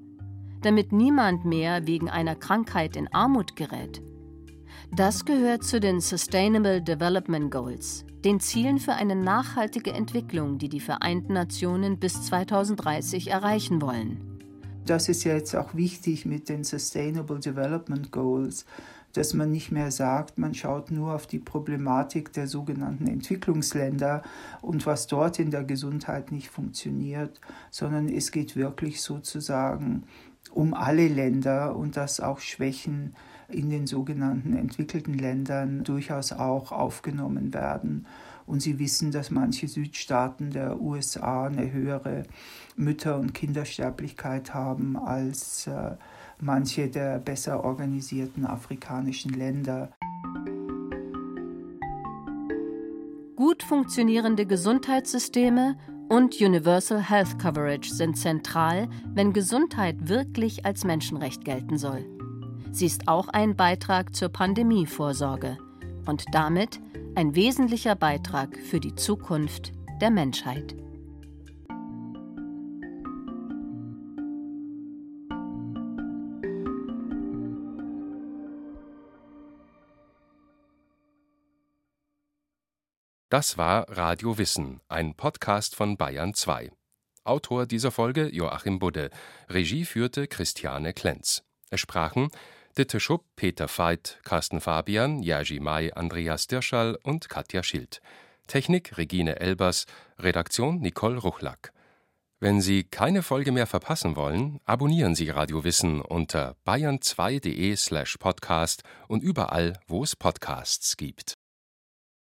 damit 0.66 0.92
niemand 0.92 1.46
mehr 1.46 1.86
wegen 1.86 2.10
einer 2.10 2.36
Krankheit 2.36 2.96
in 2.96 3.08
Armut 3.14 3.56
gerät. 3.56 4.02
Das 4.92 5.26
gehört 5.26 5.64
zu 5.64 5.80
den 5.80 6.00
Sustainable 6.00 6.82
Development 6.82 7.52
Goals, 7.52 8.06
den 8.24 8.40
Zielen 8.40 8.80
für 8.80 8.94
eine 8.94 9.16
nachhaltige 9.16 9.94
Entwicklung, 9.94 10.58
die 10.58 10.70
die 10.70 10.80
Vereinten 10.80 11.34
Nationen 11.34 12.00
bis 12.00 12.24
2030 12.24 13.30
erreichen 13.30 13.82
wollen. 13.82 14.40
Das 14.86 15.10
ist 15.10 15.24
ja 15.24 15.34
jetzt 15.34 15.56
auch 15.56 15.76
wichtig 15.76 16.26
mit 16.26 16.50
den 16.50 16.64
Sustainable 16.64 17.40
Development 17.40 18.12
Goals, 18.12 18.66
dass 19.14 19.34
man 19.34 19.52
nicht 19.52 19.72
mehr 19.72 19.92
sagt, 19.92 20.38
man 20.38 20.54
schaut 20.54 20.92
nur 20.92 21.14
auf 21.14 21.28
die 21.28 21.40
Problematik 21.40 22.34
der 22.34 22.48
sogenannten 22.48 23.08
Entwicklungsländer 23.08 24.24
und 24.62 24.86
was 24.86 25.08
dort 25.08 25.40
in 25.40 25.52
der 25.52 25.64
Gesundheit 25.64 26.32
nicht 26.32 26.50
funktioniert, 26.50 27.40
sondern 27.72 28.10
es 28.10 28.32
geht 28.32 28.56
wirklich 28.56 29.02
sozusagen 29.02 30.04
um 30.52 30.74
alle 30.74 31.08
Länder 31.08 31.76
und 31.76 31.98
dass 31.98 32.20
auch 32.20 32.40
Schwächen 32.40 33.16
in 33.50 33.70
den 33.70 33.88
sogenannten 33.88 34.56
entwickelten 34.56 35.14
Ländern 35.14 35.84
durchaus 35.84 36.32
auch 36.32 36.72
aufgenommen 36.72 37.54
werden. 37.54 38.06
Und 38.48 38.62
Sie 38.62 38.78
wissen, 38.80 39.12
dass 39.12 39.32
manche 39.32 39.68
Südstaaten 39.68 40.52
der 40.52 40.80
USA 40.80 41.48
eine 41.48 41.72
höhere 41.72 42.24
Mütter- 42.76 43.20
und 43.20 43.34
Kindersterblichkeit 43.34 44.54
haben 44.54 44.98
als 44.98 45.68
äh, 45.68 45.96
manche 46.40 46.90
der 46.90 47.20
besser 47.20 47.64
organisierten 47.64 48.46
afrikanischen 48.46 49.34
Länder. 49.34 49.92
Gut 53.36 53.64
funktionierende 53.64 54.46
Gesundheitssysteme 54.46 55.78
und 56.10 56.40
Universal 56.40 57.02
Health 57.02 57.40
Coverage 57.40 57.94
sind 57.94 58.18
zentral, 58.18 58.88
wenn 59.14 59.34
Gesundheit 59.34 60.08
wirklich 60.08 60.66
als 60.66 60.84
Menschenrecht 60.84 61.44
gelten 61.46 61.78
soll. 61.78 62.06
Sie 62.72 62.86
ist 62.86 63.08
auch 63.08 63.30
ein 63.30 63.56
Beitrag 63.56 64.16
zur 64.16 64.30
Pandemievorsorge 64.30 65.58
und 66.06 66.26
damit 66.32 66.80
ein 67.16 67.36
wesentlicher 67.36 67.96
Beitrag 67.96 68.58
für 68.58 68.80
die 68.80 68.96
Zukunft 68.96 69.72
der 70.02 70.12
Menschheit. 70.12 70.76
Das 83.36 83.58
war 83.58 83.90
Radio 83.90 84.38
Wissen, 84.38 84.80
ein 84.88 85.14
Podcast 85.14 85.76
von 85.76 85.98
Bayern 85.98 86.34
2. 86.34 86.72
Autor 87.26 87.66
dieser 87.66 87.92
Folge 87.92 88.34
Joachim 88.34 88.80
Budde. 88.80 89.10
Regie 89.50 89.84
führte 89.84 90.28
Christiane 90.28 90.94
Klenz. 90.94 91.44
Es 91.70 91.82
sprachen 91.82 92.30
Ditte 92.78 93.02
Schupp, 93.02 93.26
Peter 93.36 93.68
Veit, 93.68 94.22
Carsten 94.24 94.62
Fabian, 94.62 95.22
Jerzy 95.22 95.60
May, 95.60 95.92
Andreas 95.92 96.48
Dirschall 96.48 96.98
und 97.04 97.28
Katja 97.28 97.62
Schild. 97.62 98.00
Technik 98.48 98.98
Regine 98.98 99.38
Elbers, 99.38 99.86
Redaktion 100.18 100.80
Nicole 100.80 101.18
Ruchlack. 101.18 101.74
Wenn 102.40 102.62
Sie 102.62 102.86
keine 102.86 103.22
Folge 103.22 103.52
mehr 103.52 103.68
verpassen 103.68 104.16
wollen, 104.16 104.62
abonnieren 104.64 105.14
Sie 105.14 105.30
Radio 105.30 105.66
Wissen 105.66 106.00
unter 106.00 106.56
bayern2.de/podcast 106.66 107.84
slash 107.84 108.18
und 109.10 109.24
überall, 109.24 109.78
wo 109.88 110.06
es 110.06 110.16
Podcasts 110.16 110.96
gibt. 110.96 111.36